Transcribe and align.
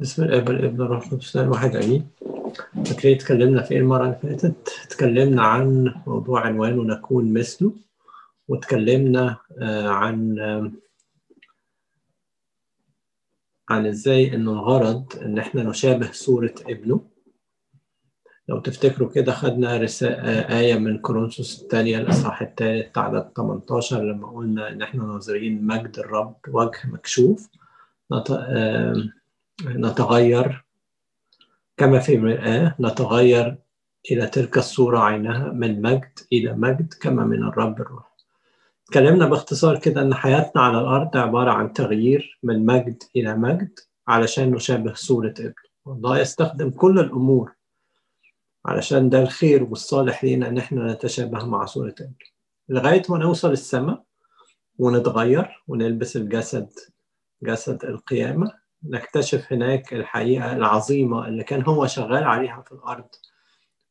بسم 0.00 0.24
الله 0.24 0.44
والابن 0.44 0.80
والروح 0.80 1.06
القدس 1.06 1.36
الواحد 1.36 1.76
امين 1.76 2.08
فاكرين 2.86 3.16
اتكلمنا 3.16 3.62
في 3.62 3.76
المرة 3.78 4.04
اللي 4.04 4.18
فاتت 4.22 4.68
اتكلمنا 4.84 5.42
عن 5.42 5.94
موضوع 6.06 6.40
عنوانه 6.46 6.82
نكون 6.82 7.32
مثله 7.32 7.72
واتكلمنا 8.48 9.36
آه، 9.58 9.88
عن 9.88 10.38
آه، 10.38 10.72
عن 13.70 13.86
إزاي 13.86 14.34
إن 14.34 14.48
الغرض 14.48 15.12
إن 15.22 15.38
إحنا 15.38 15.62
نشابه 15.62 16.12
صورة 16.12 16.54
ابنه. 16.66 17.00
لو 18.48 18.60
تفتكروا 18.60 19.08
كده 19.08 19.32
خدنا 19.32 19.76
رسالة 19.76 20.58
آية 20.58 20.74
من 20.78 20.98
كورنثوس 20.98 21.62
الثانية 21.62 21.98
الإصحاح 21.98 22.42
الثالث 22.42 22.98
عدد 22.98 23.30
18 23.36 24.02
لما 24.02 24.30
قلنا 24.30 24.68
إن 24.68 24.82
إحنا 24.82 25.04
ناظرين 25.04 25.66
مجد 25.66 25.98
الرب 25.98 26.36
وجه 26.48 26.78
مكشوف. 26.84 27.48
آه، 28.12 28.94
نتغير 29.64 30.64
كما 31.76 31.98
في 31.98 32.18
مرآة 32.18 32.74
نتغير 32.80 33.58
إلى 34.10 34.26
تلك 34.26 34.58
الصورة 34.58 34.98
عينها 34.98 35.48
من 35.52 35.82
مجد 35.82 36.18
إلى 36.32 36.52
مجد 36.52 36.94
كما 37.00 37.24
من 37.24 37.42
الرب 37.42 37.80
الروح. 37.80 38.16
اتكلمنا 38.86 39.26
باختصار 39.26 39.78
كده 39.78 40.02
إن 40.02 40.14
حياتنا 40.14 40.62
على 40.62 40.78
الأرض 40.80 41.16
عبارة 41.16 41.50
عن 41.50 41.72
تغيير 41.72 42.38
من 42.42 42.66
مجد 42.66 43.02
إلى 43.16 43.34
مجد 43.36 43.78
علشان 44.08 44.50
نشابه 44.50 44.94
صورة 44.94 45.34
ابنه. 45.38 45.54
والله 45.84 46.18
يستخدم 46.18 46.70
كل 46.70 46.98
الأمور 46.98 47.52
علشان 48.66 49.08
ده 49.10 49.22
الخير 49.22 49.62
والصالح 49.62 50.24
لينا 50.24 50.48
إن 50.48 50.58
إحنا 50.58 50.92
نتشابه 50.92 51.44
مع 51.46 51.64
صورة 51.64 51.94
ابنه. 52.00 52.14
لغاية 52.68 53.02
ما 53.08 53.18
نوصل 53.18 53.52
السماء 53.52 54.02
ونتغير 54.78 55.62
ونلبس 55.68 56.16
الجسد 56.16 56.68
جسد 57.42 57.84
القيامة 57.84 58.52
نكتشف 58.84 59.52
هناك 59.52 59.92
الحقيقة 59.94 60.52
العظيمة 60.52 61.28
اللي 61.28 61.44
كان 61.44 61.62
هو 61.62 61.86
شغال 61.86 62.24
عليها 62.24 62.62
في 62.66 62.72
الأرض. 62.72 63.08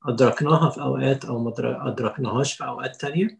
أدركناها 0.05 0.69
في 0.69 0.81
أوقات 0.81 1.25
أو 1.25 1.39
ما 1.39 1.53
أدركناهاش 1.87 2.53
في 2.53 2.63
أوقات 2.65 2.95
تانية. 2.95 3.39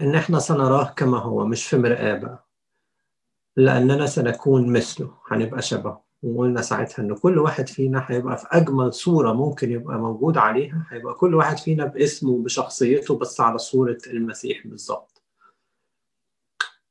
إن 0.00 0.14
إحنا 0.14 0.38
سنراه 0.38 0.84
كما 0.96 1.18
هو 1.18 1.46
مش 1.46 1.66
في 1.66 1.78
مرآة 1.78 2.14
بقى. 2.18 2.48
لأننا 3.56 4.06
سنكون 4.06 4.72
مثله 4.72 5.14
هنبقى 5.30 5.62
شبهه. 5.62 6.02
وقلنا 6.22 6.62
ساعتها 6.62 7.02
إن 7.02 7.14
كل 7.14 7.38
واحد 7.38 7.68
فينا 7.68 8.04
هيبقى 8.08 8.36
في 8.38 8.46
أجمل 8.50 8.92
صورة 8.94 9.32
ممكن 9.32 9.72
يبقى 9.72 9.98
موجود 9.98 10.36
عليها. 10.38 10.86
هيبقى 10.90 11.14
كل 11.14 11.34
واحد 11.34 11.58
فينا 11.58 11.84
باسمه 11.84 12.30
وبشخصيته 12.30 13.18
بس 13.18 13.40
على 13.40 13.58
صورة 13.58 13.98
المسيح 14.06 14.66
بالظبط. 14.66 15.11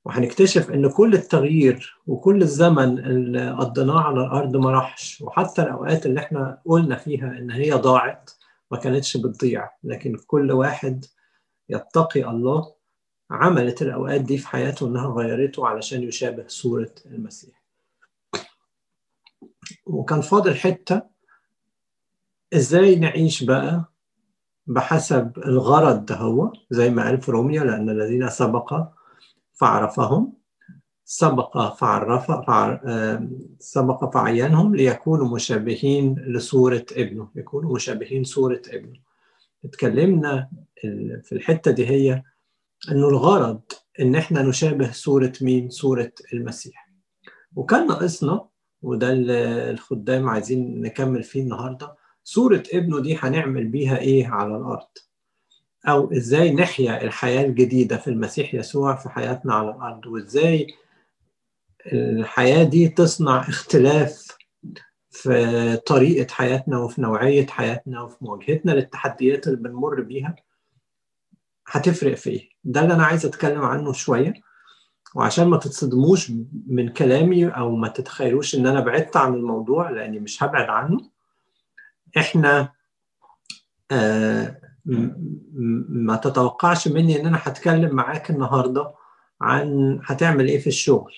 وهنكتشف 0.06 0.72
إن 0.72 0.90
كل 0.90 1.14
التغيير 1.14 1.98
وكل 2.08 2.42
الزمن 2.42 3.00
اللي 3.00 3.52
قضيناه 3.52 4.00
على 4.02 4.22
الأرض 4.22 4.56
ما 4.56 4.72
راحش. 4.72 5.22
وحتى 5.22 5.62
الأوقات 5.62 6.06
اللي 6.06 6.20
إحنا 6.20 6.62
قلنا 6.66 6.96
فيها 6.96 7.28
إن 7.38 7.52
هي 7.52 7.72
ضاعت 7.72 8.32
ما 8.72 8.78
كانتش 8.78 9.18
بتضيع. 9.18 9.70
لكن 9.84 10.16
كل 10.28 10.52
واحد 10.52 11.06
يتقي 11.70 12.30
الله 12.30 12.74
عملت 13.32 13.82
الأوقات 13.82 14.22
دي 14.22 14.38
في 14.38 14.48
حياته 14.48 14.88
إنها 14.88 15.08
غيرته 15.08 15.68
علشان 15.68 16.04
يشابه 16.04 16.44
صورة 16.48 16.92
المسيح. 17.06 17.62
وكان 19.86 20.22
فاضل 20.22 20.56
حتة 20.56 21.02
إزاي 22.54 22.96
نعيش 22.96 23.44
بقى 23.44 23.86
بحسب 24.68 25.32
الغرض 25.38 26.06
ده 26.06 26.16
هو 26.16 26.54
زي 26.70 26.90
ما 26.90 27.04
قال 27.04 27.22
في 27.22 27.32
روميا 27.32 27.64
لأن 27.64 27.90
الذين 27.90 28.30
سبق 28.30 28.74
فعرفهم 29.54 30.34
سبق 31.06 31.76
فعرف 31.76 32.32
فعر... 32.32 32.82
سبق 33.60 34.14
فعينهم 34.14 34.76
ليكونوا 34.76 35.36
مشابهين 35.36 36.16
لصورة 36.28 36.86
ابنه 36.92 37.30
يكونوا 37.36 37.76
مشابهين 37.76 38.24
صورة 38.24 38.62
ابنه. 38.70 39.00
اتكلمنا 39.66 40.50
في 41.24 41.32
الحتة 41.32 41.72
دي 41.72 41.88
هي 41.88 42.24
إنه 42.92 43.10
الغرض 43.10 43.62
إن 44.00 44.16
إحنا 44.16 44.42
نشابه 44.42 44.92
صورة 44.92 45.34
مين؟ 45.42 45.70
صورة 45.70 46.12
المسيح. 46.34 46.90
وكان 47.56 47.88
ناقصنا 47.88 48.46
وده 48.82 49.12
اللي 49.14 49.70
الخدام 49.72 50.30
عايزين 50.30 50.82
نكمل 50.82 51.24
فيه 51.24 51.42
النهارده 51.42 51.96
صورة 52.24 52.64
ابنه 52.74 53.00
دي 53.00 53.16
هنعمل 53.20 53.68
بيها 53.68 53.98
إيه 53.98 54.28
على 54.28 54.58
الأرض؟ 54.58 54.88
أو 55.88 56.12
إزاي 56.12 56.52
نحيا 56.54 57.04
الحياة 57.04 57.46
الجديدة 57.46 57.98
في 57.98 58.08
المسيح 58.10 58.54
يسوع 58.54 58.96
في 58.96 59.10
حياتنا 59.10 59.54
على 59.56 59.70
الأرض 59.70 60.06
وإزاي 60.06 60.68
الحياة 61.94 62.64
دي 62.64 62.90
تصنع 62.90 63.40
اختلاف 63.50 64.28
في 65.10 65.78
طريقة 65.86 66.34
حياتنا 66.34 66.78
وفي 66.78 67.02
نوعية 67.02 67.48
حياتنا 67.48 68.02
وفي 68.02 68.18
مواجهتنا 68.22 68.72
للتحديات 68.72 69.48
اللي 69.48 69.58
بنمر 69.58 70.02
بيها. 70.02 70.36
هتفرق 71.68 72.16
في 72.16 72.30
إيه؟ 72.30 72.50
ده 72.64 72.82
اللي 72.82 72.94
أنا 72.94 73.06
عايز 73.06 73.26
أتكلم 73.26 73.62
عنه 73.62 73.94
شوية. 73.94 74.34
وعشان 75.16 75.48
ما 75.48 75.58
تتصدموش 75.58 76.32
من 76.68 76.90
كلامي 76.90 77.48
أو 77.48 77.76
ما 77.76 77.88
تتخيلوش 77.88 78.56
إن 78.56 78.68
أنا 78.68 78.80
بعدت 78.80 79.18
عن 79.18 79.34
الموضوع 79.34 79.90
لأني 79.90 80.20
مش 80.20 80.44
هبعد 80.44 80.70
عنه 80.70 81.10
إحنا 82.18 82.72
آه 83.92 84.61
ما 84.86 86.16
تتوقعش 86.16 86.88
مني 86.88 87.22
ان 87.22 87.26
أنا 87.28 87.40
هتكلم 87.42 87.96
معاك 87.96 88.30
النهارده 88.32 88.92
عن 89.42 90.00
هتعمل 90.04 90.48
إيه 90.48 90.60
في 90.60 90.68
الشغل 90.68 91.14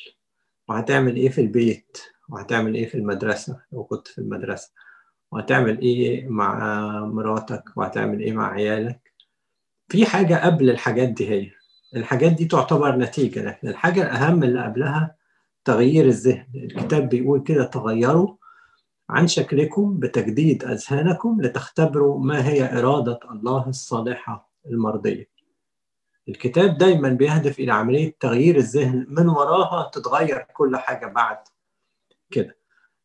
وهتعمل 0.68 1.16
إيه 1.16 1.30
في 1.30 1.42
البيت 1.42 1.98
وهتعمل 2.30 2.76
إيه 2.76 2.88
في 2.88 2.96
المدرسة 2.96 3.60
لو 3.72 3.84
كنت 3.84 4.08
في 4.08 4.18
المدرسة 4.18 4.72
وهتعمل 5.32 5.80
إيه 5.82 6.28
مع 6.28 6.60
مراتك 7.06 7.64
وهتعمل 7.76 8.20
إيه 8.20 8.34
مع 8.34 8.52
عيالك 8.52 9.14
في 9.90 10.06
حاجة 10.06 10.46
قبل 10.46 10.70
الحاجات 10.70 11.10
دي 11.10 11.30
هي 11.30 11.52
الحاجات 11.96 12.32
دي 12.32 12.46
تعتبر 12.46 12.96
نتيجه 12.98 13.44
لكن 13.44 13.68
الحاجة 13.68 14.02
الاهم 14.02 14.44
اللي 14.44 14.64
قبلها 14.64 15.16
تغيير 15.66 16.06
الذهن 16.06 16.46
الكتاب 16.56 17.10
بيقول 17.10 17.44
كده 17.44 17.64
تغيروا 17.66 18.36
عن 19.10 19.28
شكلكم 19.28 20.00
بتجديد 20.00 20.64
أذهانكم 20.64 21.42
لتختبروا 21.42 22.20
ما 22.20 22.48
هي 22.48 22.80
إرادة 22.80 23.20
الله 23.32 23.70
الصالحة 23.70 24.52
المرضية. 24.66 25.30
الكتاب 26.30 26.78
دايما 26.78 27.10
بيهدف 27.10 27.60
إلى 27.60 27.72
عملية 27.72 28.16
تغيير 28.20 28.56
الذهن 28.58 29.06
من 29.10 29.30
وراها 29.30 29.90
تتغير 29.94 30.46
كل 30.54 30.78
حاجة 30.78 31.06
بعد 31.06 31.38
كده. 32.32 32.58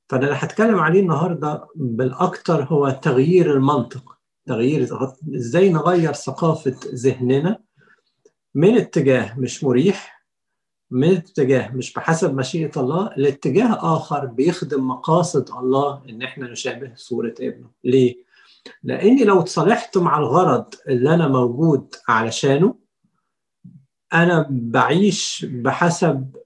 فأنا 0.09 0.25
اللي 0.25 0.37
هتكلم 0.37 0.79
عليه 0.79 1.01
النهاردة 1.01 1.69
بالأكثر 1.75 2.65
هو 2.65 2.91
تغيير 2.91 3.53
المنطق. 3.53 4.19
تغيير 4.47 4.89
إزاي 5.35 5.73
نغير 5.73 6.13
ثقافة 6.13 6.77
ذهننا 6.95 7.59
من 8.55 8.77
اتجاه 8.77 9.39
مش 9.39 9.65
مريح 9.65 10.18
من 10.91 11.17
اتجاه 11.17 11.71
مش 11.75 11.93
بحسب 11.93 12.35
مشيئة 12.35 12.81
الله 12.81 13.11
لاتجاه 13.17 13.97
آخر 13.97 14.27
بيخدم 14.27 14.89
مقاصد 14.89 15.51
الله 15.51 16.03
إن 16.09 16.23
إحنا 16.23 16.51
نشابه 16.51 16.93
صورة 16.97 17.35
ابنه 17.41 17.71
ليه؟ 17.85 18.17
لأني 18.83 19.25
لو 19.25 19.41
اتصالحت 19.41 19.99
مع 19.99 20.19
الغرض 20.19 20.75
اللي 20.89 21.15
أنا 21.15 21.29
موجود 21.29 21.95
علشانه 22.09 22.75
أنا 24.15 24.47
بعيش 24.51 25.47
بحسب 25.49 26.37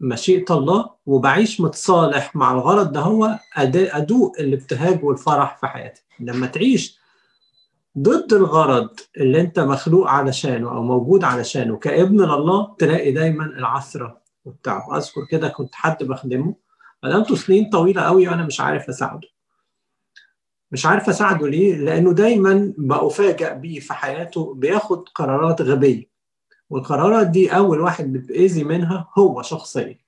مشيئة 0.00 0.54
الله 0.54 0.90
وبعيش 1.06 1.60
متصالح 1.60 2.36
مع 2.36 2.52
الغرض 2.52 2.92
ده 2.92 3.00
هو 3.00 3.38
أدوق 3.56 4.32
الابتهاج 4.40 5.04
والفرح 5.04 5.58
في 5.58 5.66
حياتي 5.66 6.02
لما 6.20 6.46
تعيش 6.46 6.98
ضد 7.98 8.32
الغرض 8.32 8.88
اللي 9.16 9.40
انت 9.40 9.60
مخلوق 9.60 10.08
علشانه 10.08 10.70
أو 10.70 10.82
موجود 10.82 11.24
علشانه 11.24 11.76
كابن 11.76 12.20
لله 12.20 12.74
تلاقي 12.78 13.12
دايما 13.12 13.44
العثرة 13.44 14.20
والتعب 14.44 14.94
أذكر 14.94 15.24
كده 15.30 15.48
كنت 15.48 15.74
حد 15.74 16.04
بخدمه. 16.04 16.54
خدمته 17.02 17.34
سنين 17.34 17.70
طويلة 17.70 18.02
قوي 18.02 18.28
وأنا 18.28 18.46
مش 18.46 18.60
عارف 18.60 18.88
أساعده. 18.88 19.28
مش 20.72 20.86
عارف 20.86 21.08
أساعده 21.08 21.48
ليه؟ 21.48 21.76
لأنه 21.76 22.12
دايما 22.12 22.72
بفاجئ 22.78 23.54
بيه 23.54 23.80
في 23.80 23.94
حياته 23.94 24.54
بياخد 24.54 25.08
قرارات 25.08 25.62
غبية. 25.62 26.04
والقرارات 26.70 27.26
دي 27.26 27.56
أول 27.56 27.80
واحد 27.80 28.12
بيتاذي 28.12 28.64
منها 28.64 29.08
هو 29.18 29.42
شخصيا. 29.42 29.98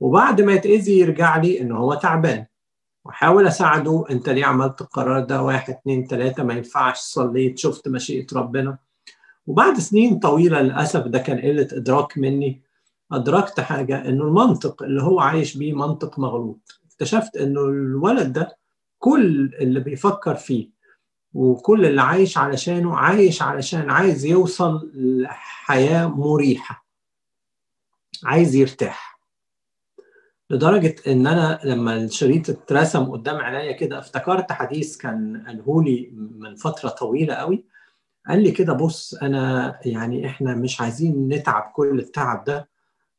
وبعد 0.00 0.40
ما 0.40 0.52
يتأذي 0.52 0.98
يرجع 0.98 1.36
لي 1.36 1.60
ان 1.60 1.72
هو 1.72 1.94
تعبان. 1.94 2.46
واحاول 3.08 3.46
أساعده. 3.46 4.04
أنت 4.10 4.28
ليه 4.28 4.44
عملت 4.44 4.80
القرار 4.80 5.24
ده؟ 5.24 5.42
واحد 5.42 5.70
اتنين 5.74 6.06
تلاتة 6.06 6.42
ما 6.42 6.54
ينفعش 6.54 6.96
صليت 6.98 7.58
شفت 7.58 7.88
مشيئة 7.88 8.26
ربنا. 8.32 8.78
وبعد 9.46 9.78
سنين 9.78 10.18
طويلة 10.18 10.60
للأسف 10.60 11.00
ده 11.06 11.18
كان 11.18 11.38
قلة 11.38 11.68
إدراك 11.72 12.18
مني. 12.18 12.62
أدركت 13.12 13.60
حاجة 13.60 14.08
إنه 14.08 14.24
المنطق 14.24 14.82
اللي 14.82 15.02
هو 15.02 15.20
عايش 15.20 15.56
بيه 15.56 15.72
منطق 15.72 16.18
مغلوط. 16.18 16.80
اكتشفت 16.86 17.36
إنه 17.36 17.60
الولد 17.60 18.32
ده 18.32 18.56
كل 18.98 19.54
اللي 19.60 19.80
بيفكر 19.80 20.34
فيه 20.34 20.70
وكل 21.34 21.86
اللي 21.86 22.02
عايش 22.02 22.38
علشانه 22.38 22.96
عايش 22.96 23.42
علشان 23.42 23.90
عايز 23.90 24.24
يوصل 24.24 24.90
لحياة 24.94 26.06
مريحة 26.06 26.86
عايز 28.24 28.54
يرتاح. 28.54 29.17
لدرجة 30.50 30.94
إن 31.06 31.26
أنا 31.26 31.60
لما 31.64 31.96
الشريط 31.96 32.50
اترسم 32.50 33.04
قدام 33.04 33.36
عينيا 33.36 33.72
كده 33.72 33.98
افتكرت 33.98 34.52
حديث 34.52 34.96
كان 34.96 35.44
قاله 35.46 35.82
لي 35.82 36.10
من 36.14 36.54
فترة 36.54 36.88
طويلة 36.88 37.34
قوي. 37.34 37.64
قال 38.28 38.42
لي 38.42 38.50
كده 38.50 38.72
بص 38.72 39.14
أنا 39.14 39.74
يعني 39.84 40.26
إحنا 40.26 40.54
مش 40.54 40.80
عايزين 40.80 41.28
نتعب 41.28 41.72
كل 41.76 41.98
التعب 41.98 42.44
ده 42.44 42.68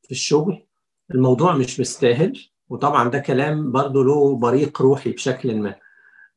في 0.04 0.12
الشغل 0.12 0.66
الموضوع 1.12 1.56
مش 1.58 1.80
مستاهل 1.80 2.40
وطبعا 2.70 3.10
ده 3.10 3.20
كلام 3.20 3.72
برضه 3.72 4.04
له 4.04 4.36
بريق 4.38 4.82
روحي 4.82 5.12
بشكل 5.12 5.56
ما. 5.62 5.76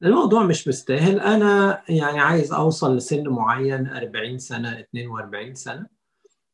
الموضوع 0.02 0.42
مش 0.44 0.68
مستاهل 0.68 1.20
أنا 1.20 1.82
يعني 1.88 2.20
عايز 2.20 2.52
أوصل 2.52 2.96
لسن 2.96 3.28
معين 3.28 3.86
40 3.88 4.38
سنة 4.38 4.80
42 4.80 5.54
سنة. 5.54 6.01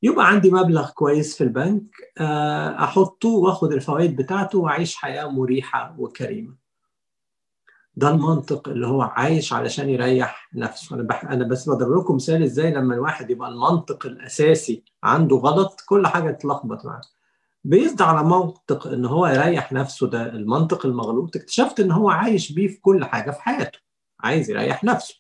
يبقى 0.03 0.29
عندي 0.29 0.51
مبلغ 0.51 0.91
كويس 0.91 1.37
في 1.37 1.45
البنك 1.45 1.85
أحطه 2.83 3.29
وآخد 3.29 3.73
الفوائد 3.73 4.17
بتاعته 4.17 4.59
وأعيش 4.59 4.97
حياة 4.97 5.27
مريحة 5.31 5.95
وكريمة. 5.99 6.55
ده 7.97 8.09
المنطق 8.11 8.69
اللي 8.69 8.87
هو 8.87 9.03
عايش 9.03 9.53
علشان 9.53 9.89
يريح 9.89 10.49
نفسه. 10.55 10.95
أنا 10.97 11.03
بح... 11.03 11.25
أنا 11.25 11.45
بس 11.45 11.69
بضرب 11.69 11.99
لكم 11.99 12.15
مثال 12.15 12.43
إزاي 12.43 12.71
لما 12.75 12.95
الواحد 12.95 13.31
يبقى 13.31 13.49
المنطق 13.49 14.07
الأساسي 14.07 14.85
عنده 15.03 15.37
غلط 15.37 15.81
كل 15.89 16.07
حاجة 16.07 16.31
تتلخبط 16.31 16.85
معاه. 16.87 17.01
بيزد 17.65 18.03
على 18.03 18.25
منطق 18.29 18.87
إن 18.87 19.05
هو 19.05 19.27
يريح 19.27 19.73
نفسه 19.73 20.07
ده 20.07 20.27
المنطق 20.27 20.87
المغلوط 20.87 21.37
اكتشفت 21.37 21.81
إن 21.81 21.91
هو 21.93 22.11
عايش 22.11 22.53
بيه 22.53 22.69
في 22.69 22.81
كل 22.81 23.05
حاجة 23.05 23.31
في 23.31 23.43
حياته 23.43 23.79
عايز 24.21 24.51
يريح 24.51 24.85
نفسه. 24.85 25.15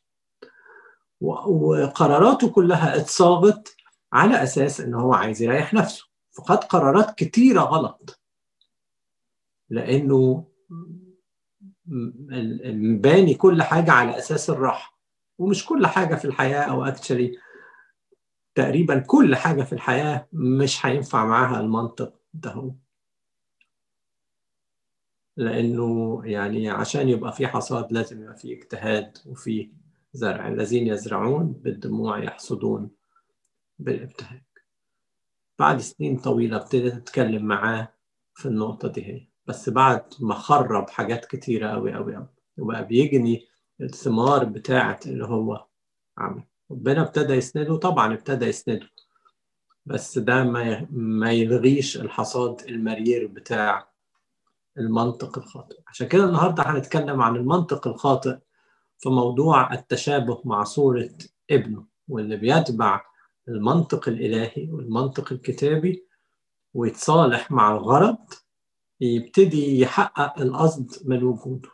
وقراراته 1.20 2.48
كلها 2.48 2.96
اتصاغت 2.96 3.74
على 4.12 4.42
أساس 4.42 4.80
إن 4.80 4.94
هو 4.94 5.12
عايز 5.14 5.42
يريح 5.42 5.74
نفسه. 5.74 6.04
فخد 6.30 6.56
قرارات 6.56 7.14
كتيرة 7.18 7.60
غلط. 7.60 8.20
لأنه 9.70 10.44
باني 13.00 13.34
كل 13.34 13.62
حاجة 13.62 13.92
على 13.92 14.18
أساس 14.18 14.50
الراحة. 14.50 14.98
ومش 15.38 15.66
كل 15.66 15.86
حاجة 15.86 16.14
في 16.14 16.24
الحياة 16.24 16.62
أو 16.62 16.84
اكشلي 16.84 17.38
تقريبا 18.54 18.98
كل 18.98 19.36
حاجة 19.36 19.62
في 19.62 19.72
الحياة 19.72 20.28
مش 20.32 20.86
هينفع 20.86 21.24
معاها 21.24 21.60
المنطق 21.60 22.20
ده. 22.34 22.50
هو 22.50 22.70
لأنه 25.36 26.20
يعني 26.24 26.70
عشان 26.70 27.08
يبقى 27.08 27.32
في 27.32 27.46
حصاد 27.46 27.92
لازم 27.92 28.22
يبقى 28.22 28.36
في 28.36 28.52
اجتهاد 28.52 29.18
وفي 29.26 29.70
زرع. 30.12 30.48
الذين 30.48 30.86
يزرعون 30.86 31.52
بالدموع 31.52 32.18
يحصدون. 32.18 32.90
بالابتهاج 33.78 34.42
بعد 35.58 35.80
سنين 35.80 36.16
طويلة 36.18 36.56
ابتديت 36.56 36.94
أتكلم 36.94 37.44
معاه 37.44 37.88
في 38.34 38.46
النقطة 38.46 38.88
دي 38.88 39.06
هي. 39.06 39.26
بس 39.46 39.68
بعد 39.70 40.04
ما 40.20 40.34
خرب 40.34 40.90
حاجات 40.90 41.24
كتيرة 41.24 41.68
أوي 41.68 41.96
أوي 41.96 42.16
أوي 42.16 42.26
وبقى 42.58 42.86
بيجني 42.86 43.46
الثمار 43.80 44.44
بتاعة 44.44 45.00
اللي 45.06 45.24
هو 45.24 45.66
عمل 46.18 46.42
ربنا 46.70 47.00
ابتدى 47.02 47.32
يسنده 47.34 47.76
طبعا 47.76 48.14
ابتدى 48.14 48.46
يسنده. 48.46 48.88
بس 49.86 50.18
ده 50.18 50.44
ما 50.44 50.86
ما 50.90 51.32
يلغيش 51.32 51.96
الحصاد 51.96 52.60
المرير 52.68 53.26
بتاع 53.26 53.88
المنطق 54.78 55.38
الخاطئ. 55.38 55.76
عشان 55.88 56.08
كده 56.08 56.24
النهارده 56.24 56.62
هنتكلم 56.62 57.22
عن 57.22 57.36
المنطق 57.36 57.88
الخاطئ 57.88 58.38
في 58.98 59.08
موضوع 59.08 59.72
التشابه 59.74 60.42
مع 60.44 60.64
صورة 60.64 61.10
ابنه 61.50 61.84
واللي 62.08 62.36
بيتبع 62.36 63.04
المنطق 63.48 64.08
الإلهي 64.08 64.68
والمنطق 64.70 65.32
الكتابي 65.32 66.06
ويتصالح 66.74 67.50
مع 67.50 67.76
الغرض 67.76 68.18
يبتدي 69.00 69.80
يحقق 69.80 70.40
القصد 70.40 71.08
من 71.08 71.22
وجوده. 71.22 71.68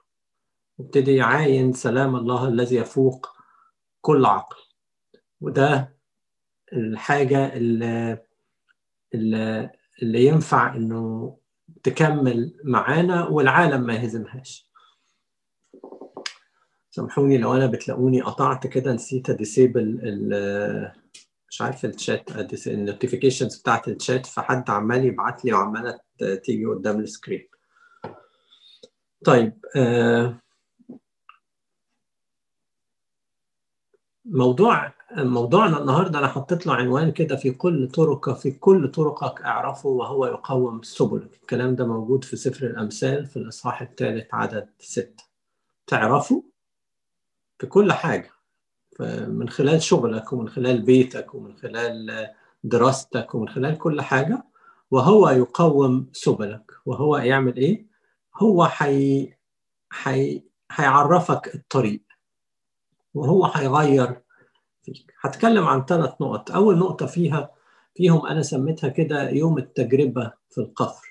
يبتدي 0.79 1.17
يعاين 1.17 1.73
سلام 1.73 2.17
الله 2.17 2.49
الذي 2.49 2.77
يفوق 2.77 3.29
كل 4.01 4.25
عقل. 4.25 4.57
وده 5.41 5.95
الحاجة 6.73 7.57
اللي, 7.57 8.19
اللي, 9.15 9.71
ينفع 10.03 10.77
إنه 10.77 11.37
تكمل 11.83 12.61
معانا 12.65 13.29
والعالم 13.29 13.81
ما 13.81 13.95
يهزمهاش. 13.95 14.71
سامحوني 16.91 17.39
لو 17.39 17.55
أنا 17.55 17.67
بتلاقوني 17.67 18.21
قطعت 18.21 18.67
كده 18.67 18.93
نسيت 18.93 19.31
أ 19.31 19.39
disable 19.40 20.01
مش 21.55 21.63
عارف 21.63 21.85
ال 21.85 21.94
chat 21.94 22.31
ال 22.67 22.73
notifications 22.73 23.57
بتاعت 23.61 23.89
الشات 23.89 24.27
فحد 24.27 24.71
عمال 24.71 25.05
يبعت 25.05 25.45
لي 25.45 25.53
وعمالة 25.53 26.01
تيجي 26.19 26.65
قدام 26.67 27.01
ال 27.01 27.07
screen. 27.07 27.49
طيب 29.25 29.65
آه 29.77 30.41
موضوع 34.25 34.93
موضوعنا 35.17 35.79
النهارده 35.79 36.19
أنا 36.19 36.29
حطيت 36.29 36.67
له 36.67 36.75
عنوان 36.75 37.13
كده 37.13 37.37
في 37.37 37.51
كل 37.51 37.89
طرق 37.89 38.33
في 38.39 38.51
كل 38.51 38.91
طرقك 38.91 39.43
اعرفه 39.43 39.89
وهو 39.89 40.27
يقوم 40.27 40.83
سبلك. 40.83 41.35
الكلام 41.43 41.75
ده 41.77 41.87
موجود 41.87 42.25
في 42.25 42.37
سفر 42.37 42.67
الأمثال 42.67 43.27
في 43.27 43.37
الإصحاح 43.37 43.83
الثالث 43.83 44.35
عدد 44.35 44.71
ستة. 44.79 45.25
تعرفه؟ 45.87 46.45
في 47.59 47.67
كل 47.67 47.93
حاجة. 47.93 48.34
من 49.29 49.49
خلال 49.49 49.83
شغلك 49.83 50.33
ومن 50.33 50.49
خلال 50.49 50.83
بيتك 50.83 51.35
ومن 51.35 51.57
خلال 51.57 52.27
دراستك 52.65 53.35
ومن 53.35 53.49
خلال 53.49 53.79
كل 53.79 54.01
حاجة 54.03 54.45
وهو 54.91 55.29
يقوم 55.29 56.11
سبلك. 56.13 56.73
وهو 56.87 57.17
يعمل 57.17 57.57
إيه؟ 57.57 57.87
هو 58.37 58.67
حي... 58.67 59.33
حي... 59.91 60.43
هيعرفك 60.73 61.55
الطريق. 61.55 62.03
وهو 63.15 63.47
هيغير 63.47 64.23
فيك. 64.83 65.15
هتكلم 65.21 65.65
عن 65.65 65.85
ثلاث 65.85 66.11
نقط. 66.21 66.51
أول 66.51 66.79
نقطة 66.79 67.07
فيها 67.07 67.51
فيهم 67.95 68.27
أنا 68.27 68.43
سميتها 68.43 68.89
كده 68.89 69.31
يوم 69.31 69.59
التجربة 69.59 70.33
في 70.51 70.59
القفر. 70.59 71.07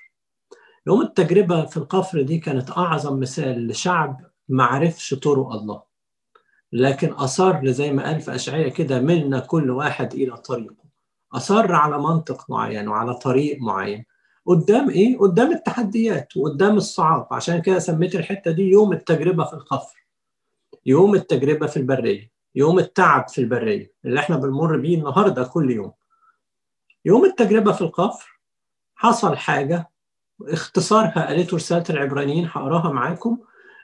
يوم 0.86 1.02
التجربة 1.02 1.64
في 1.66 1.76
القفر 1.76 2.22
دي 2.22 2.38
كانت 2.38 2.70
أعظم 2.70 3.20
مثال 3.20 3.68
لشعب 3.68 4.20
معرفش 4.48 5.14
طرق 5.14 5.52
الله. 5.52 5.93
لكن 6.76 7.12
أصر 7.12 7.66
زي 7.70 7.92
ما 7.92 8.04
قال 8.04 8.20
في 8.20 8.34
أشعية 8.34 8.68
كده 8.68 9.00
منا 9.00 9.38
كل 9.40 9.70
واحد 9.70 10.14
إلى 10.14 10.36
طريقه. 10.36 10.84
أصر 11.32 11.72
على 11.72 11.98
منطق 11.98 12.50
معين 12.50 12.88
وعلى 12.88 13.14
طريق 13.14 13.58
معين. 13.60 14.04
قدام 14.46 14.90
إيه؟ 14.90 15.18
قدام 15.18 15.52
التحديات 15.52 16.36
وقدام 16.36 16.76
الصعاب. 16.76 17.26
عشان 17.30 17.62
كده 17.62 17.78
سميت 17.78 18.14
الحتة 18.14 18.50
دي 18.50 18.62
يوم 18.62 18.92
التجربة 18.92 19.44
في 19.44 19.52
القفر 19.52 20.04
يوم 20.86 21.14
التجربة 21.14 21.66
في 21.66 21.76
البرية 21.76 22.30
يوم 22.54 22.78
التعب 22.78 23.28
في 23.28 23.40
البرية 23.40 23.92
اللي 24.04 24.20
إحنا 24.20 24.36
بنمر 24.36 24.76
بيه 24.76 24.98
النهاردة 24.98 25.44
كل 25.44 25.70
يوم. 25.70 25.92
يوم 27.04 27.24
التجربة 27.24 27.72
في 27.72 27.80
القفر 27.80 28.40
حصل 28.94 29.36
حاجة 29.36 29.90
اختصارها 30.42 31.26
قالته 31.26 31.56
رسالة 31.56 31.84
العبرانيين 31.90 32.46
هقراها 32.52 32.92
معاكم 32.92 33.38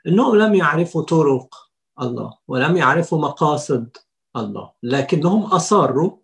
إنهم 0.07 0.37
لم 0.37 0.55
يعرفوا 0.55 1.03
طرق 1.03 1.70
الله 2.01 2.39
ولم 2.49 2.77
يعرفوا 2.77 3.19
مقاصد 3.19 3.97
الله. 4.37 4.73
لكنهم 4.83 5.43
أصروا 5.43 6.17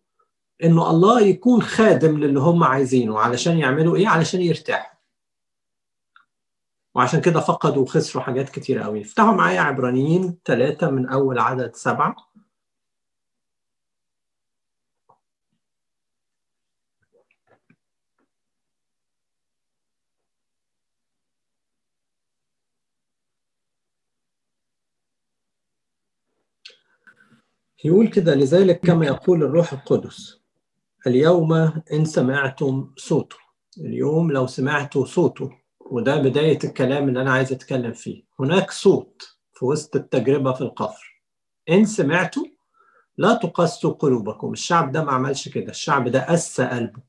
إنه 0.65 0.91
الله 0.91 1.21
يكون 1.21 1.63
خادم 1.63 2.19
للي 2.19 2.41
هم 2.41 2.65
عايزينه 2.65 3.19
علشان 3.19 3.59
يعملوا 3.59 3.97
إيه؟ 3.97 4.09
علشان 4.09 4.41
يرتاحوا. 4.41 4.97
وعشان 6.95 7.21
كده 7.21 7.41
فقدوا 7.41 7.83
وخسروا 7.83 8.25
حاجات 8.25 8.49
كتير 8.49 8.79
قوي. 8.79 9.01
افتحوا 9.01 9.33
معايا 9.33 9.61
عبرانيين 9.61 10.39
ثلاثة 10.45 10.91
من 10.91 11.09
أول 11.09 11.39
عدد 11.39 11.75
سبعة. 11.75 12.17
يقول 27.87 28.09
كده 28.09 28.35
لذلك 28.35 28.81
كما 28.81 29.07
يقول 29.07 29.43
الروح 29.43 29.73
القدس 29.73 30.41
اليوم 31.07 31.53
إن 31.93 32.05
سمعتم 32.05 32.91
صوته. 32.97 33.37
اليوم 33.81 34.33
لو 34.33 34.47
سمعتوا 34.47 35.05
صوته 35.05 35.51
وده 35.81 36.17
بداية 36.17 36.59
الكلام 36.65 37.09
اللي 37.09 37.23
أنا 37.23 37.33
عايز 37.33 37.53
أتكلم 37.53 37.93
فيه. 37.93 38.25
هناك 38.41 38.71
صوت 38.71 39.39
في 39.53 39.65
وسط 39.65 39.97
التجربة 39.97 40.53
في 40.53 40.61
القفر. 40.61 41.23
إن 41.71 41.85
سمعتوا 41.85 42.45
لا 43.19 43.35
تقسوا 43.35 43.93
قلوبكم. 43.93 44.53
الشعب 44.53 44.93
ده 44.93 45.05
ما 45.05 45.13
عملش 45.13 45.49
كده. 45.49 45.71
الشعب 45.71 46.09
ده 46.09 46.27
قسى 46.27 46.65
قلبه. 46.65 47.03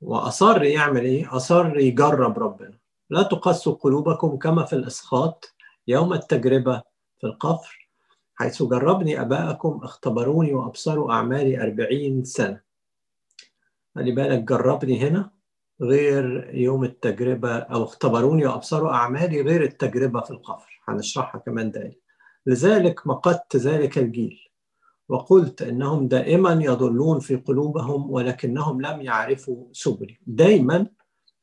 وأصر 0.00 0.62
يعمل 0.62 1.04
إيه؟ 1.04 1.36
أصر 1.36 1.78
يجرب 1.78 2.38
ربنا. 2.38 2.78
لا 3.10 3.22
تقسوا 3.22 3.74
قلوبكم 3.74 4.36
كما 4.36 4.64
في 4.64 4.72
الإسخاط 4.72 5.54
يوم 5.88 6.12
التجربة 6.12 6.82
في 7.20 7.26
القفر. 7.26 7.85
حيث 8.36 8.62
جربني 8.62 9.20
أباءكم 9.20 9.80
اختبروني 9.82 10.54
وأبصروا 10.54 11.12
أعمالي 11.12 11.62
أربعين 11.62 12.24
سنة. 12.24 12.60
خلي 13.94 14.12
بالك 14.12 14.42
جربني 14.42 15.08
هنا 15.08 15.30
غير 15.80 16.50
يوم 16.54 16.84
التجربة 16.84 17.56
أو 17.56 17.84
اختبروني 17.84 18.46
وأبصروا 18.46 18.92
أعمالي 18.92 19.42
غير 19.42 19.62
التجربة 19.62 20.20
في 20.20 20.30
القفر. 20.30 20.80
هنشرحها 20.88 21.40
كمان 21.40 21.70
دقيقة 21.70 21.96
لذلك 22.46 23.06
مقدت 23.06 23.56
ذلك 23.56 23.98
الجيل 23.98 24.38
وقلت 25.08 25.62
إنهم 25.62 26.08
دائما 26.08 26.52
يضلون 26.52 27.20
في 27.20 27.36
قلوبهم 27.36 28.10
ولكنهم 28.10 28.80
لم 28.80 29.00
يعرفوا 29.00 29.66
سبلي. 29.72 30.18
دايما 30.26 30.86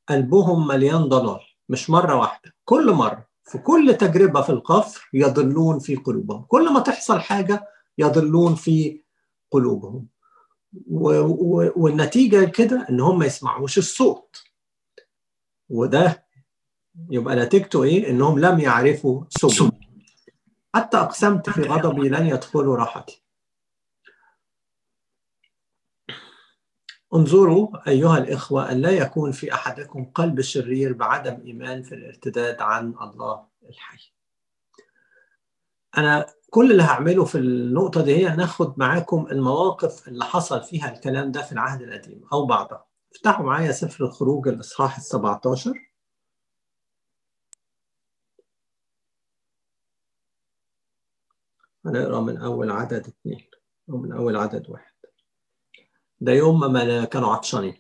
قلبهم 0.10 0.68
مليان 0.68 1.02
ضلال 1.02 1.40
مش 1.70 1.90
مرة 1.90 2.16
واحدة 2.16 2.54
كل 2.66 2.92
مرة. 2.92 3.33
في 3.46 3.58
كل 3.58 3.98
تجربة 4.00 4.42
في 4.42 4.50
القفر 4.50 5.10
يضلون 5.14 5.80
في 5.80 5.96
قلوبهم. 5.96 6.42
كل 6.42 6.74
ما 6.74 6.80
تحصل 6.80 7.20
حاجة 7.20 7.68
يضلون 7.98 8.56
في 8.56 9.02
قلوبهم. 9.52 10.08
والنتيجة 11.76 12.46
كده 12.46 12.88
إن 12.90 13.00
هم 13.00 13.20
ما 13.20 13.26
يسمعوش 13.26 13.78
الصوت. 13.78 14.44
وده 15.70 16.26
يبقى 17.10 17.36
نتيجته 17.36 17.84
إيه؟ 17.84 18.10
إنهم 18.10 18.40
لم 18.40 18.60
يعرفوا 18.60 19.24
سبل 19.30 19.72
حتى 20.76 20.98
أقسمت 20.98 21.50
في 21.50 21.62
غضبي 21.62 22.10
لن 22.10 22.28
يدخلوا 22.28 22.76
راحتي. 22.76 23.23
انظروا 27.16 27.90
أيها 27.90 28.18
الإخوة 28.18 28.72
أن 28.72 28.82
لا 28.82 28.90
يكون 28.92 29.32
في 29.32 29.54
أحدكم 29.54 30.06
قلب 30.06 30.42
شرير 30.42 30.94
بعدم 30.94 31.42
إيمان 31.46 31.84
في 31.84 31.96
الارتداد 31.96 32.62
عن 32.62 32.94
الله 33.02 33.46
الحي. 33.70 34.14
أنا 35.98 36.26
كل 36.50 36.72
اللي 36.72 36.84
هعمله 36.84 37.26
في 37.26 37.38
النقطة 37.38 38.02
دي 38.04 38.16
هي 38.16 38.36
ناخد 38.36 38.80
معاكم 38.80 39.28
المواقف 39.32 40.08
اللي 40.08 40.26
حصل 40.26 40.64
فيها 40.64 40.92
الكلام 40.94 41.32
ده 41.32 41.42
في 41.42 41.52
العهد 41.52 41.82
القديم 41.82 42.22
أو 42.34 42.46
بعضها 42.46 42.86
افتحوا 43.16 43.46
معايا 43.46 43.72
سفر 43.72 44.06
الخروج 44.06 44.48
الإصحاح 44.48 44.98
ال 44.98 45.04
17 45.04 45.74
هنقرأ 51.86 52.22
من 52.22 52.38
أول 52.38 52.72
عدد 52.72 53.08
اثنين 53.08 53.48
أو 53.90 53.98
من 53.98 54.12
أول 54.12 54.36
عدد 54.38 54.70
واحد. 54.70 54.93
ده 56.24 56.32
يوم 56.32 56.74
ما 56.74 57.06
كانوا 57.06 57.30
عطشانين. 57.34 57.74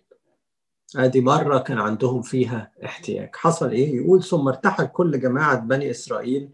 ادي 0.95 1.21
مرة 1.21 1.57
كان 1.57 1.79
عندهم 1.79 2.21
فيها 2.21 2.71
احتياج. 2.85 3.29
حصل 3.35 3.69
إيه؟ 3.69 3.95
يقول 3.95 4.23
ثم 4.23 4.47
ارتحل 4.47 4.85
كل 4.85 5.19
جماعة 5.19 5.59
بني 5.59 5.91
إسرائيل 5.91 6.49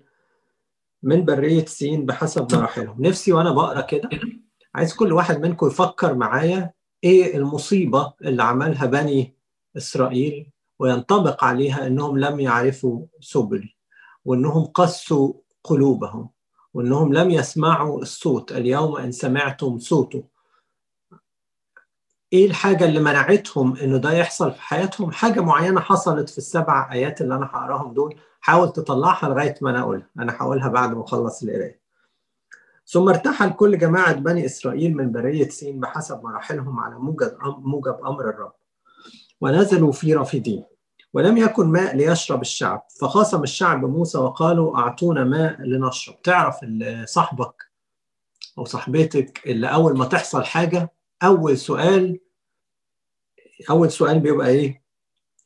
من 1.04 1.26
برية 1.26 1.66
سين 1.66 2.06
بحسب 2.06 2.56
مراحلهم 2.56 3.02
نفسي 3.02 3.32
وأنا 3.34 3.52
بقرأ 3.52 3.82
كده 3.82 4.10
عايز 4.76 4.94
كل 4.94 5.14
واحد 5.14 5.42
منكم 5.42 5.68
يفكر 5.68 6.16
معايا 6.16 6.74
إيه 7.04 7.38
المصيبة 7.38 8.14
اللي 8.22 8.44
عملها 8.44 8.86
بني 8.86 9.36
إسرائيل 9.78 10.52
وينطبق 10.80 11.44
عليها 11.44 11.88
إنهم 11.88 12.20
لم 12.20 12.40
يعرفوا 12.40 13.06
سبلي 13.20 13.76
وإنهم 14.26 14.66
قسوا 14.66 15.34
قلوبهم 15.64 16.30
وإنهم 16.74 17.14
لم 17.14 17.30
يسمعوا 17.30 18.02
الصوت. 18.02 18.52
اليوم 18.52 18.98
إن 18.98 19.12
سمعتم 19.12 19.80
صوته. 19.80 20.24
إيه 22.34 22.48
الحاجة 22.48 22.86
اللي 22.86 23.00
منعتهم 23.00 23.78
إنه 23.78 23.98
ده 23.98 24.12
يحصل 24.12 24.52
في 24.52 24.62
حياتهم؟ 24.62 25.12
حاجة 25.12 25.42
معينة 25.42 25.80
حصلت 25.82 26.30
في 26.30 26.38
السبع 26.38 26.92
آيات 26.92 27.22
اللي 27.22 27.36
أنا 27.36 27.46
هقراهم 27.46 27.94
دول 27.94 28.16
حاول 28.42 28.74
تطلعها 28.74 29.30
لغاية 29.30 29.56
ما 29.62 29.70
أنا 29.70 29.80
أقولها. 29.80 30.10
أنا 30.20 30.36
هقولها 30.38 30.68
بعد 30.68 30.94
ما 30.94 31.04
أخلص 31.04 31.44
القراية. 31.44 31.80
ثم 32.86 33.10
ارتحل 33.10 33.50
كل 33.50 33.78
جماعة 33.78 34.14
بني 34.14 34.46
إسرائيل 34.46 34.98
من 34.98 35.12
برية 35.12 35.50
سين 35.50 35.80
بحسب 35.80 36.24
مراحلهم 36.24 36.80
على 36.80 36.96
موجب 36.96 37.38
موجب 37.44 37.98
أمر 38.06 38.30
الرب. 38.30 38.54
ونزلوا 39.42 39.92
في 39.92 40.14
رافدين. 40.14 40.66
ولم 41.14 41.38
يكن 41.38 41.68
ماء 41.68 41.96
ليشرب 41.96 42.42
الشعب. 42.42 42.88
فخاصم 43.02 43.44
الشعب 43.44 43.86
موسى 43.86 44.18
وقالوا 44.18 44.78
أعطونا 44.78 45.24
ماء 45.24 45.62
لنشرب. 45.62 46.22
تعرف 46.22 46.56
صاحبك 47.06 47.64
أو 48.58 48.66
صاحبتك 48.66 49.42
اللي 49.46 49.68
أول 49.68 49.98
ما 49.98 50.06
تحصل 50.06 50.44
حاجة 50.44 50.92
أول 51.24 51.58
سؤال 51.58 52.20
أول 53.70 53.92
سؤال 53.92 54.20
بيبقى 54.20 54.48
إيه؟ 54.48 54.84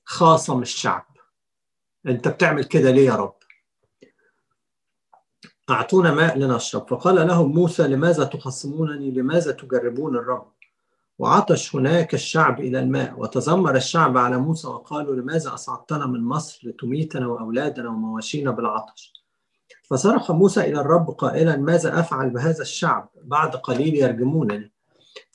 خاصم 0.05 0.61
الشعب. 0.61 1.05
أنت 2.05 2.27
بتعمل 2.27 2.63
كده 2.63 2.91
ليه 2.91 3.05
يا 3.05 3.15
رب؟ 3.15 3.35
أعطونا 5.69 6.13
ماء 6.13 6.37
لنشرب. 6.37 6.89
فقال 6.89 7.27
لهم 7.27 7.51
موسى 7.51 7.87
لماذا 7.87 8.23
تخصمونني 8.23 9.11
لماذا 9.11 9.51
تجربون 9.51 10.15
الرب 10.15 10.53
وعطش 11.19 11.75
هناك 11.75 12.13
الشعب 12.13 12.59
إلى 12.59 12.79
الماء. 12.79 13.19
وتذمر 13.19 13.75
الشعب 13.75 14.17
على 14.17 14.37
موسى 14.37 14.67
وقالوا 14.67 15.15
لماذا 15.15 15.53
أصعدتنا 15.53 16.05
من 16.05 16.23
مصر 16.23 16.67
لتميتنا 16.67 17.27
وأولادنا 17.27 17.89
ومواشينا 17.89 18.51
بالعطش؟ 18.51 19.13
فصرخ 19.83 20.31
موسى 20.31 20.61
إلى 20.61 20.81
الرب 20.81 21.09
قائلا 21.09 21.57
ماذا 21.57 21.99
أفعل 21.99 22.29
بهذا 22.29 22.61
الشعب؟ 22.61 23.09
بعد 23.23 23.55
قليل 23.55 23.95
يرجمونني. 23.95 24.72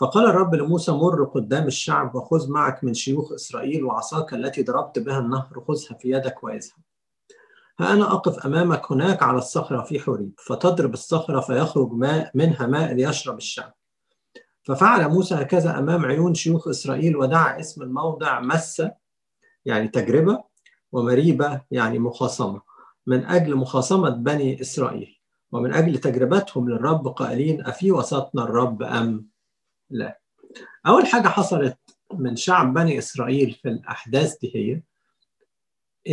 فقال 0.00 0.26
الرب 0.26 0.54
لموسى 0.54 0.92
مر 0.92 1.25
قدام 1.25 1.66
الشعب 1.66 2.14
وخذ 2.14 2.50
معك 2.50 2.85
من 2.85 2.94
شيوخ 2.94 3.32
إسرائيل 3.32 3.85
وعصاك 3.85 4.35
التي 4.35 4.62
ضربت 4.62 4.99
بها 4.99 5.18
النهر 5.18 5.64
خذها 5.68 5.99
في 5.99 6.11
يدك 6.11 6.44
واذهب 6.44 6.78
ها 7.80 7.92
أنا 7.92 8.12
أقف 8.12 8.47
أمامك 8.47 8.92
هناك 8.92 9.23
على 9.23 9.38
الصخرة 9.38 9.82
في 9.82 10.00
حريب 10.00 10.32
فتضرب 10.47 10.92
الصخرة 10.92 11.40
فيخرج 11.40 11.92
ماء 11.92 12.30
منها 12.35 12.66
ماء 12.66 12.94
ليشرب 12.94 13.37
الشعب. 13.37 13.75
ففعل 14.62 15.08
موسى 15.08 15.35
هكذا 15.35 15.78
أمام 15.78 16.04
عيون 16.04 16.35
شيوخ 16.35 16.68
إسرائيل 16.68 17.16
ودعا 17.16 17.61
اسم 17.61 17.82
الموضع 17.82 18.40
مسة 18.40 18.92
يعني 19.64 19.88
تجربة 19.88 20.44
ومريبة 20.92 21.61
يعني 21.70 21.99
مخاصمة. 21.99 22.62
من 23.06 23.25
أجل 23.25 23.56
مخاصمة 23.56 24.11
بني 24.11 24.61
إسرائيل 24.61 25.18
ومن 25.52 25.75
أجل 25.75 25.99
تجربتهم 25.99 26.68
للرب 26.68 27.08
قائلين 27.08 27.66
أفي 27.66 27.92
وسطنا 27.92 28.42
الرب 28.42 28.82
أم؟ 28.82 29.28
لا 29.90 30.21
أول 30.87 31.07
حاجة 31.07 31.28
حصلت 31.28 31.78
من 32.14 32.37
شعب 32.37 32.75
بني 32.75 32.99
إسرائيل 32.99 33.52
في 33.52 33.68
الأحداث 33.68 34.38
دي 34.38 34.52
هي 34.57 34.83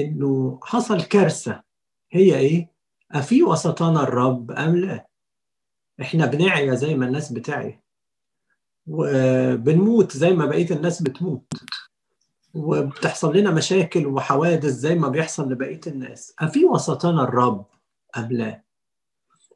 إنه 0.01 0.60
حصل 0.63 1.01
كارثة 1.03 1.63
هي 2.12 2.36
إيه؟ 2.38 2.72
أفي 3.12 3.44
وسطنا 3.44 4.03
الرب 4.03 4.51
أم 4.51 4.77
لا؟ 4.77 5.08
إحنا 6.01 6.25
بنعيا 6.25 6.75
زي 6.75 6.96
ما 6.96 7.05
الناس 7.05 7.32
بتعيا 7.32 7.82
وبنموت 8.88 10.17
زي 10.17 10.34
ما 10.34 10.46
بقية 10.46 10.75
الناس 10.75 11.01
بتموت 11.01 11.53
وبتحصل 12.53 13.38
لنا 13.38 13.51
مشاكل 13.51 14.08
وحوادث 14.08 14.65
زي 14.65 14.96
ما 14.96 15.08
بيحصل 15.08 15.51
لبقية 15.51 15.82
الناس 15.88 16.34
أفي 16.39 16.65
وسطنا 16.65 17.24
الرب 17.24 17.65
أم 18.17 18.32
لا؟ 18.32 18.64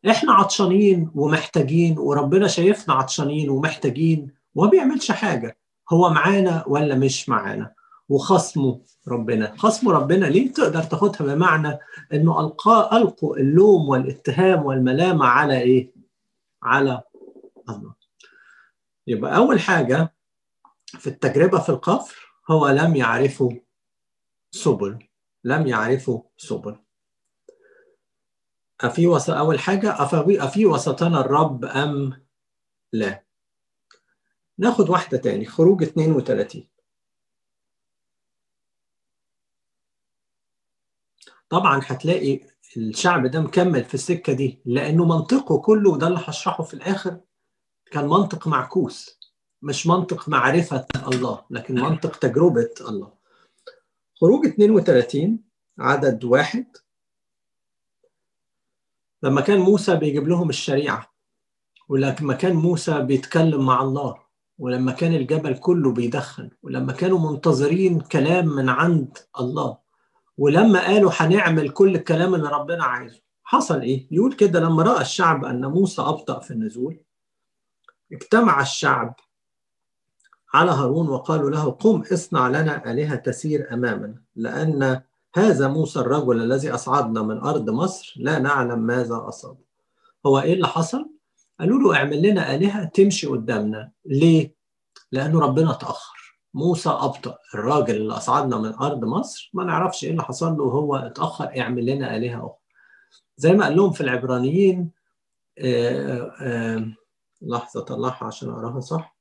إحنا 0.07 0.33
عطشانين 0.33 1.11
ومحتاجين 1.15 1.99
وربنا 1.99 2.47
شايفنا 2.47 2.93
عطشانين 2.93 3.49
ومحتاجين 3.49 4.31
وما 4.55 4.69
بيعملش 4.69 5.11
حاجة. 5.11 5.57
هو 5.91 6.09
معانا 6.09 6.63
ولا 6.67 6.95
مش 6.95 7.29
معانا؟ 7.29 7.73
وخصمه 8.09 8.81
ربنا. 9.07 9.55
خصمه 9.57 9.91
ربنا 9.91 10.25
ليه 10.25 10.53
تقدر 10.53 10.83
تاخدها؟ 10.83 11.35
بمعنى 11.35 11.79
إنه 12.13 12.39
القى 12.39 12.89
ألقوا 12.97 13.37
اللوم 13.37 13.89
والاتهام 13.89 14.65
والملامة 14.65 15.25
على 15.25 15.61
إيه؟ 15.61 15.91
على 16.63 17.01
الله. 17.69 17.93
يبقى 19.07 19.35
أول 19.35 19.59
حاجة 19.59 20.13
في 20.85 21.07
التجربة 21.07 21.59
في 21.59 21.69
القفر 21.69 22.15
هو 22.51 22.67
لم 22.69 22.95
يعرفوا 22.95 23.51
سبل. 24.51 24.99
لم 25.43 25.67
يعرفوا 25.67 26.21
سبل. 26.37 26.75
أفي 28.81 29.07
وسط 29.07 29.29
أول 29.29 29.59
حاجة 29.59 30.03
أفي, 30.03 30.43
أفي 30.43 30.65
وسطنا 30.65 31.19
الرب 31.19 31.65
أم 31.65 32.23
لا؟ 32.93 33.23
ناخد 34.57 34.89
واحدة 34.89 35.17
تاني 35.17 35.45
خروج 35.45 35.83
32 35.83 36.67
طبعا 41.49 41.81
هتلاقي 41.85 42.39
الشعب 42.77 43.27
ده 43.27 43.41
مكمل 43.41 43.83
في 43.83 43.93
السكة 43.93 44.33
دي 44.33 44.61
لأنه 44.65 45.05
منطقه 45.05 45.61
كله 45.61 45.97
ده 45.97 46.07
اللي 46.07 46.19
هشرحه 46.25 46.63
في 46.63 46.73
الآخر 46.73 47.19
كان 47.91 48.05
منطق 48.07 48.47
معكوس 48.47 49.19
مش 49.61 49.87
منطق 49.87 50.29
معرفة 50.29 50.85
الله 51.07 51.45
لكن 51.49 51.75
منطق 51.75 52.15
تجربة 52.17 52.69
الله. 52.81 53.13
خروج 54.21 54.45
32 54.47 55.39
عدد 55.79 56.23
واحد. 56.23 56.65
لما 59.23 59.41
كان 59.41 59.59
موسى 59.59 59.95
بيجيب 59.95 60.27
لهم 60.27 60.49
الشريعة 60.49 61.13
ولما 61.89 62.33
كان 62.33 62.55
موسى 62.55 63.01
بيتكلم 63.01 63.65
مع 63.65 63.81
الله 63.81 64.15
ولما 64.57 64.91
كان 64.91 65.13
الجبل 65.13 65.57
كله 65.57 65.91
بيدخن 65.93 66.49
ولما 66.63 66.93
كانوا 66.93 67.31
منتظرين 67.31 67.99
كلام 67.99 68.47
من 68.47 68.69
عند 68.69 69.17
الله 69.39 69.77
ولما 70.37 70.85
قالوا 70.85 71.11
هنعمل 71.15 71.69
كل 71.69 71.95
الكلام 71.95 72.35
اللي 72.35 72.49
ربنا 72.49 72.83
عايزه 72.83 73.21
حصل 73.43 73.81
إيه؟ 73.81 74.07
يقول 74.11 74.33
كده 74.33 74.59
لما 74.59 74.83
رأى 74.83 75.01
الشعب 75.01 75.45
أن 75.45 75.65
موسى 75.65 76.01
أبطأ 76.01 76.39
في 76.39 76.51
النزول 76.51 76.99
اجتمع 78.11 78.61
الشعب 78.61 79.15
على 80.53 80.71
هارون 80.71 81.09
وقالوا 81.09 81.49
له 81.49 81.71
قم 81.71 82.03
اصنع 82.13 82.47
لنا 82.47 82.91
آلهة 82.91 83.15
تسير 83.15 83.73
أمامنا 83.73 84.21
لأن 84.35 85.01
هذا 85.35 85.67
موسى 85.67 85.99
الرجل 85.99 86.41
الذي 86.43 86.71
أصعدنا 86.71 87.21
من 87.21 87.37
أرض 87.37 87.69
مصر 87.69 88.13
لا 88.17 88.39
نعلم 88.39 88.79
ماذا 88.79 89.25
أصاب. 89.27 89.57
هو 90.25 90.39
إيه 90.39 90.53
اللي 90.53 90.67
حصل؟ 90.67 91.09
قالوا 91.59 91.79
له 91.79 91.95
اعمل 91.95 92.21
لنا 92.21 92.55
آلهة 92.55 92.85
تمشي 92.85 93.27
قدامنا. 93.27 93.91
ليه؟ 94.05 94.55
لأنه 95.11 95.39
ربنا 95.39 95.73
تأخر. 95.73 96.39
موسى 96.53 96.89
أبطأ. 96.89 97.37
الراجل 97.55 97.95
اللي 97.95 98.13
أصعدنا 98.13 98.57
من 98.57 98.73
أرض 98.73 99.05
مصر 99.05 99.51
ما 99.53 99.63
نعرفش 99.63 100.03
إيه 100.03 100.11
اللي 100.11 100.23
حصل 100.23 100.57
له 100.57 100.63
وهو 100.63 100.95
اتأخر 100.95 101.59
اعمل 101.59 101.85
لنا 101.85 102.15
آلهة 102.15 102.37
أخرى. 102.37 102.59
زي 103.37 103.53
ما 103.53 103.63
قال 103.63 103.75
لهم 103.75 103.91
في 103.91 104.01
العبرانيين 104.01 104.91
آآ 105.59 106.31
آآ 106.41 106.93
لحظة 107.41 107.81
طلعها 107.81 108.25
عشان 108.25 108.49
أقراها 108.49 108.79
صح؟ 108.79 109.17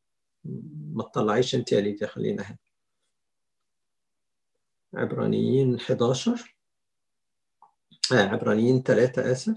ما 0.93 1.03
تطلعيش 1.03 1.55
أنت 1.55 1.73
يا 1.73 1.81
ليديا 1.81 2.07
خلينا 2.07 2.43
هنا. 2.43 2.57
عبرانيين 4.95 5.76
11 5.80 6.57
آه 8.12 8.28
عبرانيين 8.28 8.83
3 8.83 9.33
آسف. 9.33 9.57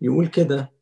يقول 0.00 0.26
كده 0.26 0.72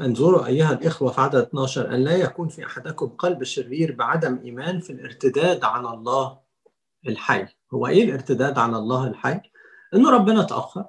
انظروا 0.00 0.46
أيها 0.46 0.72
الإخوة 0.72 1.12
في 1.12 1.20
عدد 1.20 1.36
12 1.36 1.94
أن 1.94 2.04
لا 2.04 2.16
يكون 2.16 2.48
في 2.48 2.66
أحدكم 2.66 3.08
قلب 3.08 3.44
شرير 3.44 3.94
بعدم 3.94 4.38
إيمان 4.44 4.80
في 4.80 4.92
الارتداد 4.92 5.64
عن 5.64 5.86
الله 5.86 6.40
الحي. 7.06 7.46
هو 7.74 7.86
إيه 7.86 8.04
الارتداد 8.04 8.58
عن 8.58 8.74
الله 8.74 9.06
الحي؟ 9.06 9.40
إنه 9.94 10.10
ربنا 10.10 10.42
تأخر 10.42 10.84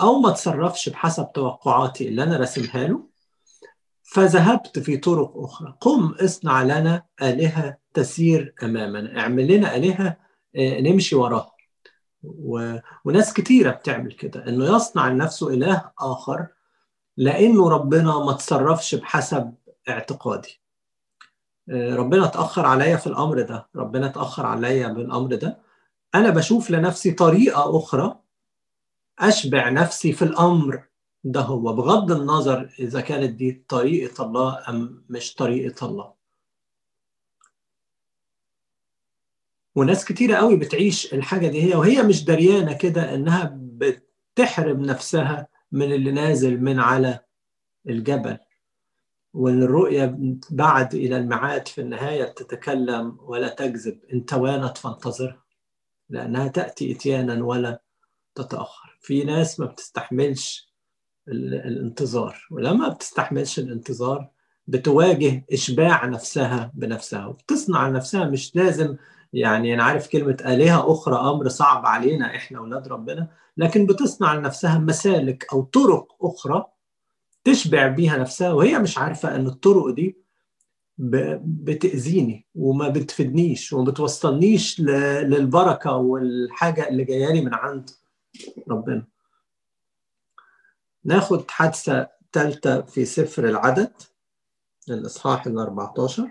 أو 0.00 0.18
ما 0.20 0.30
تصرفش 0.30 0.88
بحسب 0.88 1.32
توقعاتي 1.32 2.08
اللي 2.08 2.22
أنا 2.22 2.36
راسمها 2.36 2.86
له. 2.86 3.08
فذهبت 4.04 4.78
في 4.78 4.96
طرق 4.96 5.32
أخرى. 5.36 5.76
قم 5.80 6.14
اصنع 6.20 6.62
لنا 6.62 7.04
آلهة 7.22 7.78
تسير 7.94 8.54
أمامنا. 8.62 9.20
اعمل 9.20 9.56
لنا 9.56 9.76
آلهة 9.76 10.16
نمشي 10.56 11.16
وراها. 11.16 11.54
و... 12.22 12.76
وناس 13.04 13.32
كتيرة 13.32 13.70
بتعمل 13.70 14.12
كده. 14.12 14.48
إنه 14.48 14.76
يصنع 14.76 15.08
لنفسه 15.08 15.48
إله 15.48 15.90
آخر 15.98 16.46
لأنه 17.16 17.68
ربنا 17.68 18.18
ما 18.18 18.32
تصرفش 18.32 18.94
بحسب 18.94 19.54
اعتقادي. 19.88 20.60
ربنا 21.70 22.26
تأخر 22.26 22.66
عليا 22.66 22.96
في 22.96 23.06
الأمر 23.06 23.42
ده. 23.42 23.68
ربنا 23.76 24.08
تأخر 24.08 24.46
عليا 24.46 24.88
بالأمر 24.88 25.34
ده. 25.34 25.58
أنا 26.14 26.30
بشوف 26.30 26.70
لنفسي 26.70 27.10
طريقة 27.10 27.76
أخرى 27.78 28.20
أشبع 29.18 29.68
نفسي 29.68 30.12
في 30.12 30.22
الأمر. 30.22 30.84
ده 31.24 31.40
هو 31.40 31.72
بغض 31.72 32.12
النظر 32.12 32.74
إذا 32.78 33.00
كانت 33.00 33.30
دي 33.30 33.64
طريقة 33.68 34.24
الله 34.24 34.68
أم 34.68 35.04
مش 35.08 35.34
طريقة 35.34 35.86
الله. 35.86 36.14
وناس 39.74 40.04
كتيرة 40.04 40.36
قوي 40.36 40.56
بتعيش 40.56 41.14
الحاجة 41.14 41.46
دي 41.48 41.62
هي 41.62 41.76
وهي 41.76 42.02
مش 42.02 42.24
دريانة 42.24 42.72
كده 42.72 43.14
إنها 43.14 43.58
بتحرم 43.60 44.80
نفسها 44.82 45.48
من 45.72 45.92
اللي 45.92 46.12
نازل 46.12 46.60
من 46.60 46.80
على 46.80 47.20
الجبل. 47.88 48.38
وإن 49.34 49.62
الرؤية 49.62 50.18
بعد 50.50 50.94
إلى 50.94 51.16
الميعاد 51.16 51.68
في 51.68 51.80
النهاية 51.80 52.24
بتتكلم 52.24 53.18
ولا 53.20 53.48
تكذب 53.48 54.00
إن 54.12 54.24
توانت 54.24 54.78
فانتظرها 54.78 55.44
لأنها 56.08 56.48
تأتي 56.48 56.92
إتيانا 56.92 57.44
ولا 57.44 57.82
تتأخر. 58.34 58.98
في 59.00 59.24
ناس 59.24 59.60
ما 59.60 59.66
بتستحملش 59.66 60.73
الانتظار 61.28 62.46
ولما 62.50 62.88
بتستحملش 62.88 63.58
الانتظار 63.58 64.30
بتواجه 64.66 65.44
إشباع 65.52 66.06
نفسها 66.06 66.72
بنفسها 66.74 67.26
وبتصنع 67.26 67.88
نفسها 67.88 68.24
مش 68.24 68.56
لازم 68.56 68.96
يعني 69.32 69.74
أنا 69.74 69.82
عارف 69.84 70.08
كلمة 70.08 70.36
آلهة 70.46 70.92
أخرى 70.92 71.16
أمر 71.16 71.48
صعب 71.48 71.86
علينا 71.86 72.36
إحنا 72.36 72.58
أولاد 72.58 72.88
ربنا 72.88 73.28
لكن 73.56 73.86
بتصنع 73.86 74.34
لنفسها 74.34 74.78
مسالك 74.78 75.46
أو 75.52 75.62
طرق 75.62 76.16
أخرى 76.24 76.64
تشبع 77.44 77.86
بيها 77.86 78.16
نفسها 78.18 78.52
وهي 78.52 78.78
مش 78.78 78.98
عارفة 78.98 79.36
أن 79.36 79.46
الطرق 79.46 79.88
دي 79.90 80.24
بتأذيني 80.98 82.46
وما 82.54 82.88
بتفيدنيش 82.88 83.72
وما 83.72 83.90
بتوصلنيش 83.90 84.80
للبركة 84.80 85.96
والحاجة 85.96 86.88
اللي 86.88 87.04
جاية 87.04 87.32
لي 87.32 87.40
من 87.40 87.54
عند 87.54 87.90
ربنا. 88.70 89.06
ناخد 91.04 91.50
حادثة 91.50 92.08
ثالثة 92.32 92.82
في 92.82 93.04
سفر 93.04 93.48
العدد 93.48 93.92
الإصحاح 94.88 95.46
ال 95.46 95.58
14 95.58 96.30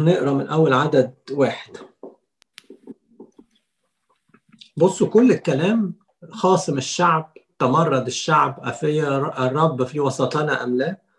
نقرأ 0.00 0.32
من 0.32 0.48
أول 0.48 0.72
عدد 0.72 1.14
واحد. 1.30 1.76
بصوا 4.76 5.08
كل 5.08 5.32
الكلام 5.32 5.94
خاصم 6.30 6.78
الشعب 6.78 7.32
تمرد 7.58 8.06
الشعب 8.06 8.60
أفي 8.60 9.08
الرب 9.38 9.84
في 9.84 10.00
وسطنا 10.00 10.64
أم 10.64 10.76
لا؟ 10.76 11.11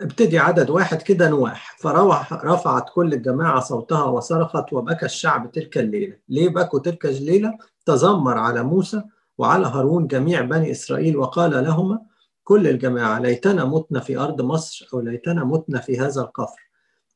ابتدي 0.00 0.38
عدد 0.38 0.70
واحد 0.70 1.02
كده 1.02 1.28
نواح. 1.28 1.76
فرفعت 1.78 2.90
كل 2.94 3.12
الجماعة 3.12 3.60
صوتها 3.60 4.04
وصرخت 4.04 4.72
وبكى 4.72 5.06
الشعب 5.06 5.52
تلك 5.52 5.78
الليلة. 5.78 6.16
ليه 6.28 6.48
بكوا 6.48 6.78
تلك 6.78 7.06
الليلة؟ 7.06 7.58
تذمر 7.86 8.38
على 8.38 8.62
موسى 8.62 9.02
وعلى 9.38 9.66
هارون 9.66 10.06
جميع 10.06 10.40
بني 10.40 10.70
إسرائيل 10.70 11.16
وقال 11.16 11.50
لهما 11.50 12.00
كل 12.44 12.68
الجماعة 12.68 13.18
ليتنا 13.18 13.64
متنا 13.64 14.00
في 14.00 14.18
أرض 14.18 14.42
مصر 14.42 14.88
أو 14.94 15.00
ليتنا 15.00 15.44
متنا 15.44 15.80
في 15.80 16.00
هذا 16.00 16.20
القفر. 16.20 16.68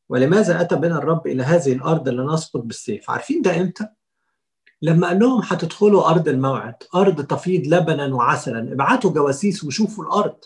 ولماذا 0.08 0.60
أتى 0.60 0.76
بنا 0.76 0.98
الرب 0.98 1.26
إلى 1.26 1.42
هذه 1.42 1.72
الأرض 1.72 2.08
لنسقط 2.08 2.60
بالسيف؟ 2.60 3.10
عارفين 3.10 3.42
ده 3.42 3.60
إمتى؟ 3.60 3.86
لما 4.82 5.06
قال 5.08 5.18
لهم 5.18 5.42
هتدخلوا 5.44 6.10
أرض 6.10 6.28
الموعد 6.28 6.74
أرض 6.94 7.26
تفيض 7.26 7.66
لبنا 7.66 8.14
وعسلا 8.14 8.72
ابعتوا 8.72 9.10
جواسيس 9.10 9.64
وشوفوا 9.64 10.04
الأرض. 10.04 10.36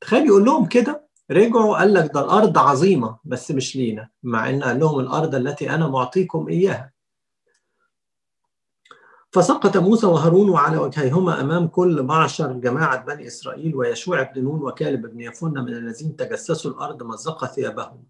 تخيل 0.00 0.26
يقول 0.26 0.44
لهم 0.44 0.66
كده؟ 0.66 1.11
رجعوا 1.32 1.78
قال 1.78 1.94
لك 1.94 2.10
ده 2.14 2.20
الأرض 2.20 2.58
عظيمة 2.58 3.18
بس 3.24 3.50
مش 3.50 3.76
لينا 3.76 4.08
مع 4.22 4.50
إن 4.50 4.62
قال 4.62 4.80
لهم 4.80 5.00
الأرض 5.00 5.34
التي 5.34 5.70
أنا 5.70 5.88
معطيكم 5.88 6.48
إياها. 6.48 6.92
فسقط 9.30 9.76
موسى 9.76 10.06
وهارون 10.06 10.48
وعلى 10.50 10.76
وجهيهما 10.76 11.40
أمام 11.40 11.66
كل 11.68 12.02
معشر 12.02 12.52
جماعة 12.52 13.04
بني 13.04 13.26
إسرائيل 13.26 13.76
ويشوع 13.76 14.22
بن 14.22 14.42
نون 14.44 14.62
وكالب 14.62 15.06
بن 15.06 15.20
يفن 15.20 15.58
من 15.58 15.74
الذين 15.74 16.16
تجسسوا 16.16 16.70
الأرض 16.70 17.02
مزق 17.02 17.44
ثيابهم. 17.44 18.04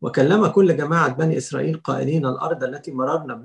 وكلم 0.00 0.46
كل 0.46 0.76
جماعة 0.76 1.08
بني 1.14 1.36
إسرائيل 1.36 1.76
قائلين 1.76 2.26
الأرض 2.26 2.64
التي 2.64 2.92
مررنا 2.92 3.42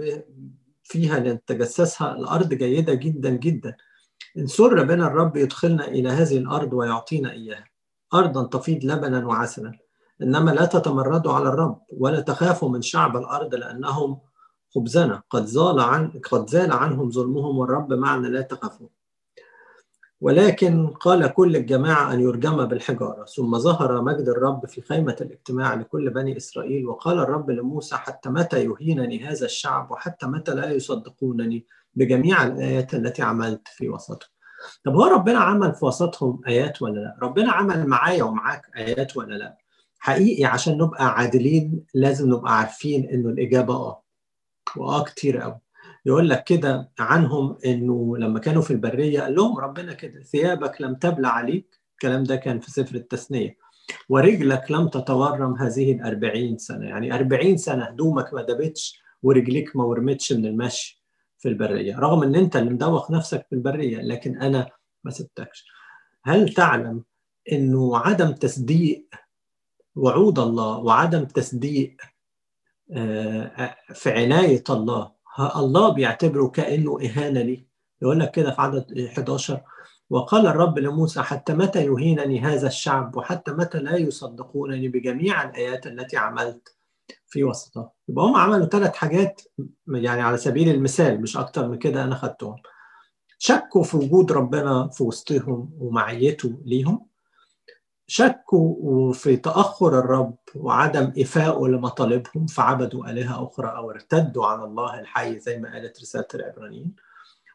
فيها 0.84 1.20
لنتجسسها. 1.20 2.16
الأرض 2.16 2.54
جيدة 2.54 2.94
جدا 2.94 3.30
جدا. 3.30 3.76
إن 4.38 4.48
سر 4.48 4.84
بنا 4.84 5.08
الرب 5.08 5.38
يدخلنا 5.38 5.88
إلى 5.88 6.10
هذه 6.10 6.38
الأرض 6.38 6.74
ويعطينا 6.74 7.32
إياها. 7.32 7.77
أرضا 8.14 8.44
تفيض 8.48 8.86
لبنا 8.86 9.28
وعسلا 9.28 9.72
إنما 10.22 10.52
لا 10.52 10.66
تتمردوا 10.66 11.34
على 11.34 11.50
الرب 11.50 11.82
ولا 11.90 12.20
تخافوا 12.20 12.70
من 12.70 12.82
شعب 12.82 13.18
الأرض 13.18 13.56
لأنهم 13.56 14.20
خبزنا 14.76 15.24
قد 15.30 15.46
زال 15.46 15.80
عن 15.80 16.12
قد 16.32 16.50
زال 16.50 16.72
عنهم 16.72 17.12
ظلمهم 17.12 17.58
والرب 17.58 17.94
معنا 17.94 18.28
لا 18.28 18.42
تخافوا 18.42 18.88
ولكن 20.22 20.88
قال 20.88 21.34
كل 21.34 21.56
الجماعة 21.56 22.14
أن 22.14 22.20
يرجم 22.20 22.66
بالحجارة 22.66 23.26
ثم 23.26 23.58
ظهر 23.58 24.02
مجد 24.02 24.30
الرب 24.30 24.66
في 24.66 24.82
خيمة 24.82 25.16
الاجتماع 25.22 25.74
لكل 25.74 26.10
بني 26.10 26.38
إسرائيل 26.38 26.88
وقال 26.88 27.20
الرب 27.20 27.52
لموسى 27.52 27.96
حتى 27.96 28.30
متى 28.30 28.64
يهينني 28.64 29.26
هذا 29.26 29.46
الشعب 29.46 29.92
وحتى 29.92 30.28
متى 30.28 30.56
لا 30.56 30.72
يصدقونني؟ 30.72 31.66
بجميع 31.96 32.44
الآيات 32.44 32.94
التي 32.94 33.22
عملت 33.22 33.68
في 33.68 33.90
وسطهم 33.90 34.30
طب 34.84 34.96
هو 34.96 35.04
ربنا 35.06 35.40
عمل 35.40 35.74
في 35.74 35.86
وسطهم 35.86 36.42
آيات 36.48 36.82
ولا 36.82 37.00
لا؟ 37.00 37.18
ربنا 37.22 37.52
عمل 37.52 37.88
معايا 37.88 38.24
ومعاك 38.24 38.62
آيات 38.78 39.18
ولا 39.18 39.36
لا؟ 39.36 39.58
حقيقي 40.00 40.46
عشان 40.46 40.78
نبقى 40.78 41.06
عادلين 41.18 41.86
لازم 41.94 42.30
نبقى 42.34 42.58
عارفين 42.58 43.10
إنه 43.10 43.30
الإجابة 43.30 43.74
آه 43.74 44.04
وآه 44.78 45.04
كتير 45.04 45.38
قوي. 45.38 45.60
يقول 46.06 46.30
لك 46.30 46.44
كده 46.44 46.92
عنهم 47.00 47.58
إنه 47.66 48.18
لما 48.18 48.40
كانوا 48.40 48.62
في 48.62 48.72
البرية 48.72 49.22
قال 49.22 49.36
لهم 49.36 49.58
ربنا 49.58 49.94
كده 49.94 50.22
ثيابك 50.24 50.82
لم 50.82 50.96
تبلى 50.96 51.28
عليك. 51.28 51.80
الكلام 51.94 52.24
ده 52.24 52.36
كان 52.36 52.60
في 52.60 52.72
سفر 52.72 52.96
التثنية. 52.96 53.58
ورجلك 54.10 54.72
لم 54.72 54.88
تتورم 54.88 55.56
هذه 55.56 55.92
الأربعين 55.92 56.58
سنة. 56.58 56.86
يعني 56.86 57.16
أربعين 57.16 57.58
سنة 57.58 57.84
هدومك 57.84 58.34
ما 58.34 58.42
دابتش 58.42 59.02
ورجليك 59.24 59.76
ما 59.76 59.84
ورمتش 59.84 60.34
من 60.34 60.46
المشي. 60.46 60.97
في 61.40 61.50
البرية 61.50 62.00
رغم 62.00 62.24
إن 62.24 62.36
أنت 62.36 62.56
اللي 62.56 62.70
مدوخ 62.70 63.12
نفسك 63.12 63.46
في 63.50 63.56
البرية 63.56 64.02
لكن 64.02 64.42
أنا 64.42 64.70
ما 65.04 65.12
سبتكش. 65.12 65.66
هل 66.24 66.54
تعلم 66.54 67.04
إنه 67.52 67.98
عدم 67.98 68.32
تصديق 68.32 69.08
وعود 69.96 70.40
الله 70.40 70.78
وعدم 70.78 71.26
تصديق 71.26 71.98
آه، 72.92 73.76
في 73.94 74.12
عناية 74.12 74.64
الله 74.70 75.12
الله 75.56 75.94
بيعتبره 75.94 76.48
كأنه 76.48 77.00
إهانة 77.02 77.42
ليه 77.42 77.68
يقول 78.02 78.20
لك 78.20 78.32
كده 78.32 78.52
في 78.52 78.62
عدد 78.62 79.00
11 79.00 79.62
وقال 80.10 80.48
الرب 80.48 80.80
لموسى 80.80 81.22
حتى 81.22 81.54
متى 81.54 81.86
يهينني 81.86 82.40
هذا 82.40 82.68
الشعب 82.68 83.16
وحتى 83.16 83.52
متى 83.52 83.80
لا 83.80 83.98
يصدقونني 83.98 84.88
بجميع 84.88 85.44
الآيات 85.50 85.88
التي 85.88 86.18
عملت؟ 86.18 86.77
في 87.28 87.44
وسطهم 87.44 87.90
يبقى 88.08 88.26
هم 88.26 88.36
عملوا 88.36 88.66
ثلاث 88.66 88.96
حاجات 88.96 89.42
يعني 89.88 90.22
على 90.22 90.38
سبيل 90.38 90.70
المثال 90.70 91.22
مش 91.22 91.38
أكتر 91.38 91.68
من 91.68 91.78
كده 91.78 92.04
أنا 92.04 92.16
خدتهم. 92.16 92.56
شكوا 93.40 93.84
في 93.84 93.98
وجود 93.98 94.32
ربنا 94.32 94.88
في 94.88 95.04
وسطهم 95.04 95.70
ومعيته 95.80 96.62
ليهم. 96.66 97.06
شكوا 98.08 99.14
في 99.14 99.38
تأخر 99.38 100.00
الرب 100.00 100.36
وعدم 100.56 101.14
إفاءه 101.18 101.68
لمطالبهم 101.68 102.46
فعبدوا 102.48 103.10
آلهة 103.10 103.44
أخرى 103.48 103.68
أو 103.68 103.92
ارتدوا 103.92 104.46
على 104.46 104.64
الله 104.64 105.00
الحي 105.00 105.40
زي 105.40 105.60
ما 105.60 105.74
قالت 105.74 106.02
رسالة 106.02 106.28
العبرانيين. 106.36 106.96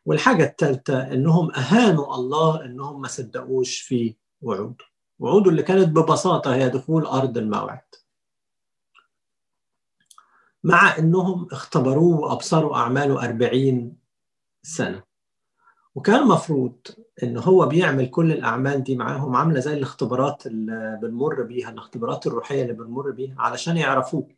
والحاجة 0.07 0.45
الثالثة 0.45 1.13
إنهم 1.13 1.51
أهانوا 1.55 2.15
الله 2.15 2.65
إنهم 2.65 3.01
ما 3.01 3.09
صدقوش 3.09 3.81
في 3.81 4.17
وعوده. 4.43 4.85
وعوده 5.19 5.51
اللي 5.51 5.63
كانت 5.63 5.89
ببساطة 5.89 6.55
هي 6.55 6.69
دخول 6.69 7.07
أرض 7.07 7.39
الموعد. 7.39 7.81
مع 10.65 10.99
إنهم 10.99 11.49
اختبروه 11.53 12.21
وأبصروا 12.21 12.77
أعماله 12.77 13.25
أربعين 13.25 13.97
سنة. 14.63 15.03
وكان 15.95 16.27
مفروض 16.29 16.77
إن 17.23 17.37
هو 17.39 17.67
بيعمل 17.67 18.07
كل 18.11 18.33
الأعمال 18.33 18.83
دي 18.85 18.97
معاهم 18.97 19.37
عاملة 19.37 19.61
زي 19.61 19.73
الاختبارات 19.75 20.47
اللي 20.47 20.99
بنمر 21.03 21.43
بيها 21.43 21.71
الاختبارات 21.71 22.27
الروحية 22.27 22.63
اللي 22.63 22.73
بنمر 22.73 23.11
بيها 23.11 23.35
علشان 23.39 23.77
يعرفوه. 23.77 24.29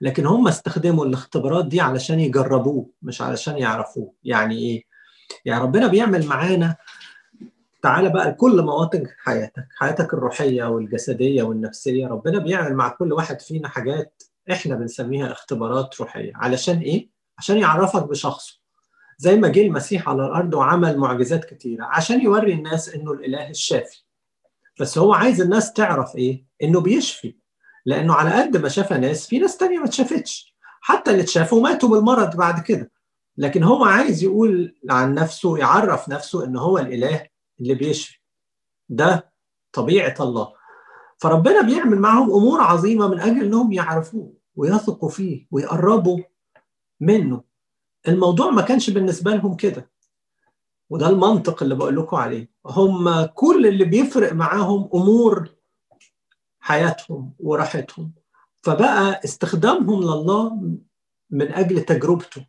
لكن 0.00 0.26
هم 0.26 0.48
استخدموا 0.48 1.04
الاختبارات 1.04 1.66
دي 1.66 1.80
علشان 1.80 2.20
يجربوه 2.20 2.90
مش 3.02 3.22
علشان 3.22 3.58
يعرفوه. 3.58 4.12
يعني 4.24 4.58
إيه؟ 4.58 4.84
يعني 5.44 5.62
ربنا 5.64 5.86
بيعمل 5.86 6.26
معانا. 6.26 6.76
تعالى 7.82 8.08
بقى 8.08 8.28
لكل 8.30 8.62
مواطن 8.62 9.06
حياتك 9.24 9.68
حياتك 9.78 10.14
الروحية 10.14 10.64
والجسدية 10.64 11.42
والنفسية 11.42 12.06
ربنا 12.06 12.38
بيعمل 12.38 12.74
مع 12.74 12.88
كل 12.88 13.12
واحد 13.12 13.40
فينا 13.40 13.68
حاجات 13.68 14.22
إحنا 14.52 14.74
بنسميها 14.74 15.32
اختبارات 15.32 16.00
روحية. 16.00 16.32
علشان 16.34 16.78
إيه؟ 16.78 17.10
عشان 17.38 17.58
يعرفك 17.58 18.02
بشخصه 18.02 18.60
زي 19.18 19.36
ما 19.36 19.48
جه 19.48 19.66
المسيح 19.66 20.08
على 20.08 20.26
الأرض 20.26 20.54
وعمل 20.54 20.98
معجزات 20.98 21.44
كتيرة. 21.44 21.84
عشان 21.84 22.20
يوري 22.20 22.52
الناس 22.52 22.88
إنه 22.94 23.12
الإله 23.12 23.50
الشافي. 23.50 24.02
بس 24.80 24.98
هو 24.98 25.14
عايز 25.14 25.40
الناس 25.40 25.72
تعرف 25.72 26.16
إيه؟ 26.16 26.44
إنه 26.62 26.80
بيشفي. 26.80 27.36
لأنه 27.86 28.14
على 28.14 28.42
قد 28.42 28.56
ما 28.56 28.68
شاف 28.68 28.92
ناس 28.92 29.26
في 29.26 29.38
ناس 29.38 29.56
تانية 29.56 29.78
ما 29.78 29.84
اتشافتش. 29.84 30.54
حتى 30.80 31.10
اللي 31.10 31.22
اتشافوا 31.22 31.62
ماتوا 31.62 31.88
بالمرض 31.88 32.36
بعد 32.36 32.60
كده. 32.62 32.90
لكن 33.36 33.62
هو 33.62 33.84
عايز 33.84 34.22
يقول 34.22 34.74
عن 34.90 35.14
نفسه 35.14 35.58
يعرف 35.58 36.08
نفسه 36.08 36.44
إن 36.44 36.56
هو 36.56 36.78
الإله 36.78 37.26
اللي 37.60 37.74
بيشفي. 37.74 38.20
ده 38.88 39.32
طبيعة 39.72 40.14
الله. 40.20 40.52
فربنا 41.18 41.62
بيعمل 41.62 41.98
معهم 41.98 42.30
أمور 42.30 42.60
عظيمة 42.60 43.08
من 43.08 43.20
أجل 43.20 43.44
إنهم 43.44 43.72
يعرفوه. 43.72 44.39
ويثقوا 44.56 45.08
فيه 45.08 45.46
ويقربوا 45.50 46.18
منه. 47.00 47.42
الموضوع 48.08 48.50
ما 48.50 48.62
كانش 48.62 48.90
بالنسبة 48.90 49.30
لهم 49.34 49.56
كده. 49.56 49.90
وده 50.90 51.08
المنطق 51.08 51.62
اللي 51.62 51.74
بقول 51.74 51.96
لكم 51.96 52.16
عليه. 52.16 52.50
هم 52.66 53.24
كل 53.24 53.66
اللي 53.66 53.84
بيفرق 53.84 54.32
معاهم 54.32 54.90
أمور 54.94 55.48
حياتهم 56.60 57.34
وراحتهم. 57.38 58.12
فبقى 58.62 59.20
استخدامهم 59.24 60.00
لله 60.02 60.54
من 61.30 61.52
أجل 61.52 61.80
تجربته. 61.84 62.46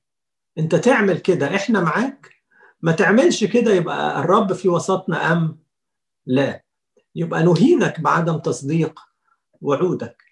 أنت 0.58 0.76
تعمل 0.76 1.18
كده 1.20 1.56
إحنا 1.56 1.82
معاك. 1.82 2.30
ما 2.82 2.92
تعملش 2.92 3.44
كده 3.44 3.74
يبقى 3.74 4.20
الرب 4.20 4.54
في 4.54 4.70
وسطنا 4.70 5.32
أم 5.32 5.60
لا؟ 6.26 6.64
يبقى 7.16 7.44
نهينك 7.44 8.00
بعدم 8.00 8.38
تصديق 8.38 9.00
وعودك. 9.62 10.24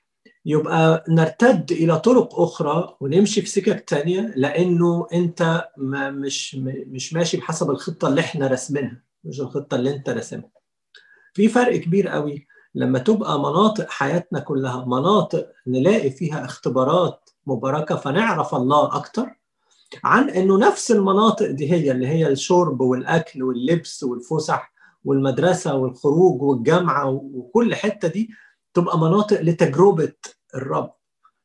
يبقى 0.45 1.03
نرتد 1.09 1.71
إلى 1.71 1.99
طرق 1.99 2.39
أخرى 2.39 2.95
ونمشي 2.99 3.41
في 3.41 3.49
سكك 3.49 3.89
تانية 3.89 4.33
لأنه 4.35 5.07
أنت 5.13 5.67
ما 5.77 6.09
مش 6.11 6.55
مش 6.87 7.13
ماشي 7.13 7.37
بحسب 7.37 7.69
الخطة 7.71 8.07
اللي 8.07 8.21
إحنا 8.21 8.47
راسمينها 8.47 9.01
مش 9.23 9.41
الخطة 9.41 9.75
اللي 9.75 9.95
أنت 9.95 10.09
راسمها. 10.09 10.49
في 11.33 11.47
فرق 11.47 11.75
كبير 11.77 12.07
قوي. 12.07 12.47
لما 12.75 12.99
تبقى 12.99 13.39
مناطق 13.39 13.89
حياتنا 13.89 14.39
كلها 14.39 14.85
مناطق 14.85 15.47
نلاقي 15.67 16.09
فيها 16.11 16.45
اختبارات 16.45 17.29
مباركة 17.47 17.95
فنعرف 17.95 18.55
الله 18.55 18.95
أكتر 18.95 19.27
عن 20.03 20.29
إنه 20.29 20.57
نفس 20.59 20.91
المناطق 20.91 21.51
دي 21.51 21.71
هي 21.71 21.91
اللي 21.91 22.07
هي 22.07 22.27
الشرب 22.27 22.81
والأكل 22.81 23.43
واللبس 23.43 24.03
والفسح 24.03 24.73
والمدرسة 25.05 25.75
والخروج 25.75 26.41
والجامعة 26.41 27.09
وكل 27.09 27.75
حتة 27.75 28.07
دي 28.07 28.29
تبقى 28.73 28.99
مناطق 28.99 29.41
لتجربة 29.41 30.13
الرب. 30.55 30.91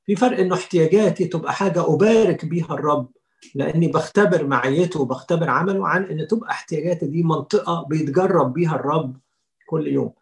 في 0.06 0.16
فرق 0.16 0.38
إنه 0.38 0.54
احتياجاتي 0.54 1.24
تبقى 1.24 1.52
حاجة 1.52 1.94
أبارك 1.94 2.44
بيها 2.44 2.74
الرب 2.74 3.08
لأني 3.54 3.88
بختبر 3.88 4.46
معيته 4.46 5.00
وبختبر 5.00 5.50
عمله 5.50 5.88
عن 5.88 6.04
إن 6.04 6.26
تبقى 6.26 6.50
احتياجاتي 6.50 7.06
دي 7.06 7.22
منطقة 7.22 7.86
بيتجرب 7.88 8.52
بيها 8.52 8.74
الرب 8.74 9.16
كل 9.66 9.86
يوم. 9.86 10.12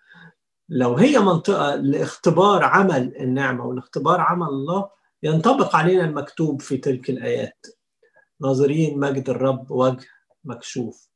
لو 0.69 0.95
هي 0.95 1.19
منطقة 1.19 1.75
لاختبار 1.75 2.65
عمل 2.65 3.17
النعمة 3.17 3.67
والاختبار 3.67 4.21
عمل 4.21 4.47
الله 4.47 4.89
ينطبق 5.23 5.77
علينا 5.77 6.05
المكتوب 6.05 6.61
في 6.61 6.77
تلك 6.77 7.11
الآيات. 7.11 7.67
ناظرين 8.41 9.01
مجد 9.01 9.31
الرب 9.31 9.71
وجه 9.71 10.07
مكشوف. 10.45 11.09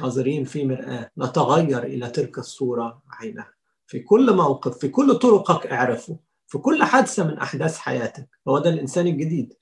ناظرين 0.00 0.44
في 0.44 0.66
مرآة. 0.66 1.10
نتغير 1.18 1.82
إلى 1.82 2.10
تلك 2.10 2.38
الصورة 2.38 3.02
عينها. 3.10 3.52
في 3.92 4.00
كل 4.00 4.36
موقف 4.36 4.78
في 4.78 4.88
كل 4.88 5.14
طرقك 5.14 5.66
اعرفه 5.66 6.18
في 6.46 6.58
كل 6.58 6.84
حادثة 6.84 7.24
من 7.24 7.38
أحداث 7.38 7.78
حياتك. 7.78 8.28
هو 8.48 8.58
ده 8.58 8.70
الإنسان 8.70 9.06
الجديد. 9.06 9.54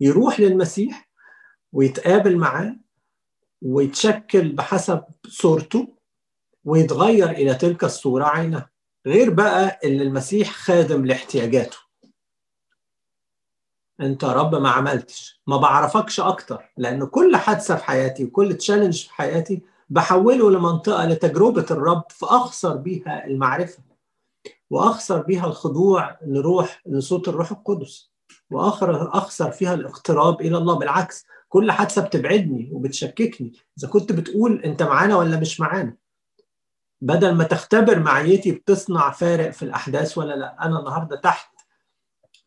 يروح 0.00 0.40
للمسيح 0.40 1.08
ويتقابل 1.72 2.36
معاه 2.36 2.76
ويتشكل 3.62 4.52
بحسب 4.52 5.04
صورته 5.28 5.88
ويتغير 6.64 7.30
إلى 7.30 7.54
تلك 7.54 7.84
الصورة 7.84 8.24
عينها 8.24 8.70
غير 9.06 9.30
بقى 9.30 9.80
اللي 9.84 10.02
المسيح 10.02 10.50
خادم 10.50 11.06
لاحتياجاته. 11.06 11.76
أنت 14.00 14.22
يا 14.22 14.32
رب 14.32 14.54
ما 14.54 14.70
عملتش 14.70 15.40
ما 15.46 15.56
بعرفكش 15.56 16.20
أكتر 16.20 16.72
لأن 16.76 17.06
كل 17.06 17.36
حادثة 17.36 17.76
في 17.76 17.84
حياتي 17.84 18.24
وكل 18.24 18.54
تشالنج 18.54 19.02
في 19.04 19.14
حياتي 19.14 19.62
بحوله 19.92 20.50
لمنطقة 20.50 21.04
لتجربة 21.06 21.66
الرب 21.70 22.04
فأخسر 22.10 22.76
بيها 22.76 23.26
المعرفة 23.26 23.82
وأخسر 24.70 25.22
بها 25.22 25.46
الخضوع 25.46 26.18
لروح 26.26 26.82
لصوت 26.86 27.28
الروح 27.28 27.50
القدس 27.50 28.10
واخر 28.50 29.18
أخسر 29.18 29.50
فيها 29.50 29.74
الاقتراب 29.74 30.40
إلى 30.40 30.58
الله. 30.58 30.78
بالعكس 30.78 31.26
كل 31.48 31.72
حادثة 31.72 32.02
بتبعدني 32.02 32.70
وبتشككني. 32.72 33.52
إذا 33.78 33.88
كنت 33.88 34.12
بتقول 34.12 34.62
أنت 34.64 34.82
معانا 34.82 35.16
ولا 35.16 35.40
مش 35.40 35.60
معانا 35.60 35.96
بدل 37.00 37.34
ما 37.34 37.44
تختبر 37.44 37.98
معيتي 37.98 38.52
بتصنع 38.52 39.10
فارق 39.10 39.50
في 39.50 39.62
الأحداث 39.62 40.18
ولا 40.18 40.34
لأ. 40.34 40.66
أنا 40.66 40.78
النهارده 40.78 41.16
تحت 41.16 41.50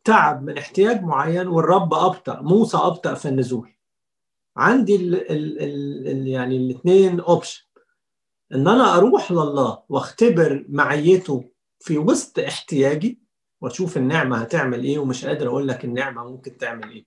تعب 0.03 0.43
من 0.43 0.58
احتياج 0.58 1.03
معين 1.03 1.47
والرب 1.47 1.93
أبطأ 1.93 2.41
موسى 2.41 2.77
أبطأ 2.77 3.13
في 3.13 3.27
النزول. 3.27 3.75
عندي 4.58 4.96
ال 4.96 5.32
ال 5.32 5.62
ال 6.08 6.28
يعني 6.28 6.58
الاثنين 6.58 7.20
اوبشن 7.20 7.65
إن 8.54 8.68
أنا 8.68 8.96
أروح 8.98 9.32
لله 9.32 9.84
وأختبر 9.89 10.65
معيته 10.70 11.52
في 11.80 11.98
وسط 11.98 12.39
احتياجي 12.39 13.22
وأشوف 13.62 13.98
النعمة 13.98 14.38
هتعمل 14.38 14.84
إيه 14.84 15.00
ومش 15.00 15.26
قادر 15.26 15.48
أقول 15.48 15.68
لك 15.68 15.86
النعمة 15.86 16.24
ممكن 16.32 16.58
تعمل 16.58 16.89
إيه. 16.91 17.06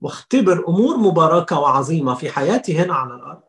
وأختبر 0.00 0.68
أمور 0.68 0.96
مباركة 0.96 1.58
وعظيمة 1.60 2.14
في 2.14 2.30
حياتي 2.30 2.78
هنا 2.78 2.94
على 2.94 3.14
الأرض. 3.14 3.42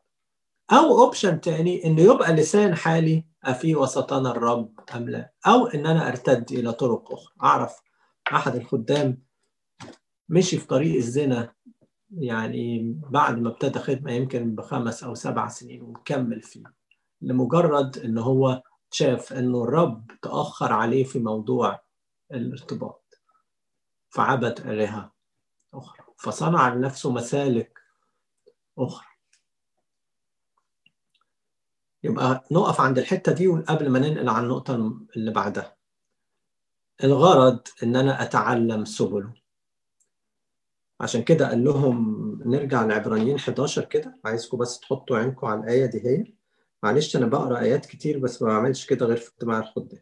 أو 0.72 1.02
اوبشن 1.02 1.42
تاني 1.42 1.86
إنه 1.86 2.02
يبقى 2.02 2.34
لسان 2.34 2.76
حالي 2.76 3.26
أفي 3.44 3.76
وسطنا 3.76 4.32
الرب 4.32 4.80
أم 4.96 5.10
لا. 5.10 5.32
أو 5.48 5.68
إن 5.68 5.86
أنا 5.86 6.08
أرتد 6.08 6.52
إلى 6.52 6.74
طرق 6.74 7.12
أخرى. 7.12 7.34
أعرف 7.44 7.76
أحد 8.34 8.56
الخدام 8.56 9.22
مشي 10.30 10.58
في 10.58 10.68
طريق 10.68 10.96
الزنا 10.96 11.55
يعني 12.12 12.94
بعد 13.10 13.40
ما 13.40 13.50
ابتدى 13.50 13.80
خدمة 13.80 14.12
يمكن 14.12 14.56
بخمس 14.56 15.04
أو 15.04 15.16
سبع 15.16 15.48
سنين 15.48 15.82
ومكمل 15.82 16.42
فيه 16.42 16.64
لمجرد 17.22 17.98
إن 17.98 18.18
هو 18.18 18.64
شاف 18.92 19.34
إنه 19.34 19.64
الرب 19.64 20.12
تأخر 20.22 20.74
عليه 20.74 21.04
في 21.04 21.20
موضوع 21.20 21.82
الارتباط 22.32 23.22
فعبد 24.10 24.60
آلهة 24.60 25.12
أخرى 25.74 26.06
فصنع 26.18 26.74
لنفسه 26.74 27.12
مسالك 27.12 27.80
أخرى. 28.80 29.08
يبقى 32.04 32.44
نقف 32.52 32.82
عند 32.82 32.98
الحتة 32.98 33.32
دي 33.32 33.48
قبل 33.48 33.90
ما 33.90 34.00
ننقل 34.00 34.30
على 34.30 34.44
النقطة 34.44 34.76
اللي 35.18 35.32
بعدها. 35.32 35.76
الغرض 37.04 37.60
إن 37.84 37.96
أنا 37.96 38.22
أتعلم 38.24 38.86
سبله. 38.86 39.34
عشان 41.02 41.24
كده 41.24 41.50
قال 41.50 41.64
لهم 41.64 42.16
نرجع 42.46 42.86
لعبرانيين 42.86 43.36
11 43.36 43.86
كده 43.86 44.20
عايزكم 44.26 44.58
بس 44.58 44.80
تحطوا 44.80 45.18
عينكم 45.18 45.48
على 45.48 45.60
الآية 45.60 45.86
دي 45.86 46.08
هي. 46.08 46.34
معلش 46.84 47.16
أنا 47.16 47.26
بقرأ 47.26 47.60
آيات 47.60 47.86
كتير 47.86 48.20
بس 48.20 48.42
ما 48.42 48.48
بعملش 48.48 48.86
كده 48.86 49.06
غير 49.06 49.18
في 49.18 49.30
اجتماع 49.32 49.60
الخدام 49.60 50.00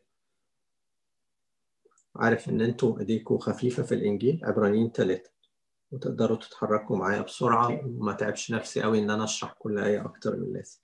عارف 2.16 2.50
إن 2.50 2.62
أنتوا 2.62 3.00
ايديكم 3.00 3.38
خفيفة 3.38 3.84
في 3.84 3.96
الإنجيل 3.96 4.40
عبرانيين 4.44 4.92
ثلاثة 4.92 5.30
وتقدروا 5.92 6.38
تتحركوا 6.38 6.98
معايا 6.98 7.22
بسرعة 7.22 7.86
وما 7.86 8.14
تعبش 8.14 8.52
نفسي 8.52 8.82
قوي 8.82 9.00
إن 9.00 9.10
أنا 9.10 9.24
أشرح 9.24 9.54
كل 9.60 9.80
آية 9.80 10.06
أكتر 10.06 10.36
من 10.36 10.44
اللازم 10.44 10.80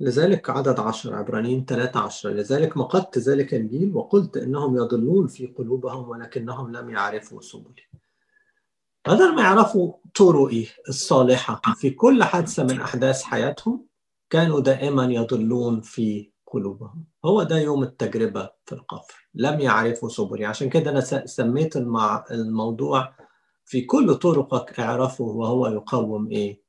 لذلك 0.00 0.50
عدد 0.50 0.80
عشر 0.80 1.14
عبرانيين 1.14 1.64
ثلاثة 1.64 2.00
عشر. 2.00 2.30
لذلك 2.30 2.76
مقدت 2.76 3.18
ذلك 3.18 3.54
الجيل 3.54 3.96
وقلت 3.96 4.36
إنهم 4.36 4.76
يضلون 4.76 5.26
في 5.26 5.46
قلوبهم 5.46 6.08
ولكنهم 6.08 6.72
لم 6.72 6.90
يعرفوا 6.90 7.40
سبلي. 7.40 7.82
بدل 9.08 9.34
ما 9.34 9.42
يعرفوا 9.42 9.92
طرقي 10.14 10.66
الصالحة 10.88 11.60
في 11.76 11.90
كل 11.90 12.24
حادثة 12.24 12.62
من 12.62 12.80
أحداث 12.80 13.22
حياتهم 13.22 13.86
كانوا 14.30 14.60
دائما 14.60 15.04
يضلون 15.04 15.80
في 15.80 16.30
قلوبهم. 16.46 17.04
هو 17.24 17.42
ده 17.42 17.58
يوم 17.58 17.82
التجربة 17.82 18.50
في 18.64 18.72
القفر. 18.72 19.28
لم 19.34 19.60
يعرفوا 19.60 20.08
سبلي. 20.08 20.44
عشان 20.44 20.70
كده 20.70 20.90
أنا 20.90 21.00
سميت 21.26 21.76
الموضوع 22.30 23.14
في 23.64 23.80
كل 23.80 24.14
طرقك 24.14 24.80
اعرفه 24.80 25.24
وهو 25.24 25.66
يقوم 25.66 26.30
إيه؟ 26.30 26.62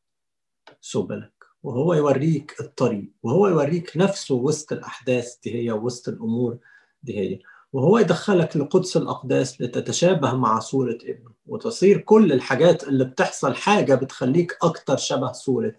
سبلك. 0.81 1.38
وهو 1.63 1.93
يوريك 1.93 2.55
الطريق 2.61 3.11
وهو 3.23 3.47
يوريك 3.47 3.97
نفسه 3.97 4.35
وسط 4.35 4.73
الأحداث 4.73 5.35
دي 5.43 5.55
هي 5.55 5.71
وسط 5.71 6.09
الأمور 6.09 6.57
دي 7.03 7.19
هي. 7.19 7.39
وهو 7.73 7.97
يدخلك 7.97 8.57
لقدس 8.57 8.97
الأقداس 8.97 9.61
لتتشابه 9.61 10.35
مع 10.35 10.59
صورة 10.59 10.97
ابنه 11.03 11.31
وتصير 11.45 11.97
كل 11.97 12.31
الحاجات 12.33 12.83
اللي 12.83 13.05
بتحصل 13.05 13.55
حاجة 13.55 13.95
بتخليك 13.95 14.57
أكتر 14.61 14.97
شبه 14.97 15.31
صورة 15.31 15.75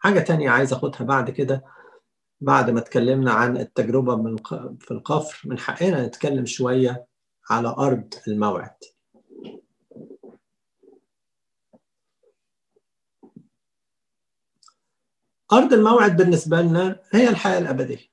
حاجة 0.00 0.20
تانية 0.20 0.50
عايز 0.50 0.72
أخدها 0.72 1.02
بعد 1.02 1.30
كده 1.30 1.64
بعد 2.40 2.70
ما 2.70 2.80
اتكلمنا 2.80 3.32
عن 3.32 3.56
التجربة 3.56 4.16
من 4.16 4.36
في 4.80 4.90
القفر 4.90 5.48
من 5.48 5.58
حقنا 5.58 6.06
نتكلم 6.06 6.46
شوية 6.46 7.06
على 7.50 7.68
أرض 7.68 8.14
الموعد. 8.28 8.74
أرض 15.52 15.72
الموعد 15.72 16.16
بالنسبة 16.16 16.60
لنا 16.62 16.96
هي 17.12 17.28
الحياة 17.28 17.58
الأبدية. 17.58 18.12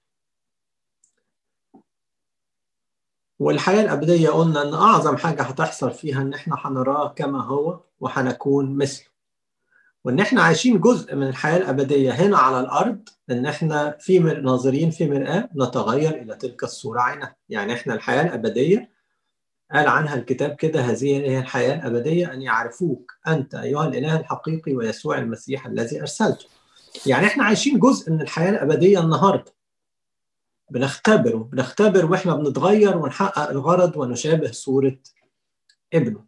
والحياة 3.39 3.81
الأبدية 3.81 4.29
قلنا 4.29 4.61
إن 4.61 4.73
أعظم 4.73 5.17
حاجة 5.17 5.41
هتحصل 5.41 5.91
فيها 5.91 6.21
إن 6.21 6.33
إحنا 6.33 6.55
هنراه 6.59 7.07
كما 7.07 7.43
هو 7.43 7.79
وهنكون 7.99 8.77
مثله. 8.77 9.05
وإن 10.03 10.19
إحنا 10.19 10.41
عايشين 10.41 10.79
جزء 10.79 11.15
من 11.15 11.27
الحياة 11.27 11.57
الأبدية 11.57 12.11
هنا 12.11 12.37
على 12.37 12.59
الأرض 12.59 13.09
إن 13.29 13.45
إحنا 13.45 13.97
في 13.99 14.19
ناظرين 14.19 14.91
في 14.91 15.09
مرآة 15.09 15.49
نتغير 15.55 16.09
إلى 16.21 16.35
تلك 16.35 16.63
الصورة 16.63 17.01
عينها 17.01 17.35
يعني 17.49 17.73
إحنا 17.73 17.93
الحياة 17.93 18.21
الأبدية 18.23 18.89
قال 19.71 19.87
عنها 19.87 20.15
الكتاب 20.15 20.55
كده 20.55 20.81
هذه 20.81 21.17
هي 21.17 21.39
الحياة 21.39 21.75
الأبدية 21.75 22.33
أن 22.33 22.41
يعرفوك 22.41 23.11
أنت 23.27 23.55
أيها 23.55 23.85
الإله 23.87 24.19
الحقيقي 24.19 24.73
ويسوع 24.75 25.17
المسيح 25.17 25.65
الذي 25.65 26.01
أرسلته. 26.01 26.45
يعني 27.05 27.25
إحنا 27.27 27.43
عايشين 27.43 27.79
جزء 27.79 28.11
من 28.11 28.21
الحياة 28.21 28.49
الأبدية 28.49 28.99
النهارده. 28.99 29.53
بنختبره 30.71 31.37
بنختبر 31.37 32.05
وإحنا 32.05 32.35
بنتغير 32.35 32.97
ونحقق 32.97 33.49
الغرض 33.49 33.97
ونشابه 33.97 34.51
صورة 34.51 34.97
ابنه. 35.93 36.25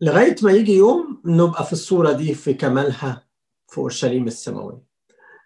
لغاية 0.00 0.36
ما 0.42 0.52
يجي 0.52 0.72
يوم 0.76 1.22
نبقى 1.24 1.66
في 1.66 1.72
الصورة 1.72 2.12
دي 2.12 2.34
في 2.34 2.54
كمالها 2.54 3.26
في 3.68 3.78
أورشليم 3.78 4.26
السماوية. 4.26 4.82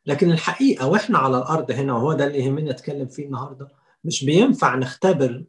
لكن 0.07 0.31
الحقيقة 0.31 0.87
وإحنا 0.88 1.18
على 1.18 1.38
الأرض 1.38 1.70
هنا 1.70 1.92
وهو 1.92 2.12
ده 2.12 2.27
اللي 2.27 2.38
يهمنا 2.38 2.72
نتكلم 2.72 3.09
فيه 3.09 3.27
النهارده 3.27 3.68
مش 4.05 4.24
بينفع 4.24 4.74
نختبر 4.77 5.44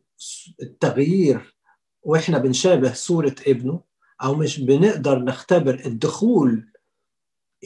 التغيير 0.62 1.56
وإحنا 2.04 2.38
بنشابه 2.38 2.93
صورة 2.93 3.36
ابنه 3.47 3.82
أو 4.23 4.36
مش 4.36 4.60
بنقدر 4.60 5.19
نختبر 5.19 5.82
الدخول 5.86 6.71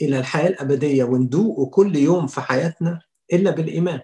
إلى 0.02 0.20
الحياة 0.20 0.48
الأبدية 0.50 1.04
وندوقه 1.04 1.66
كل 1.70 1.96
يوم 1.96 2.28
في 2.28 2.42
حياتنا 2.42 3.02
إلا 3.34 3.52
بالإيمان. 3.52 4.02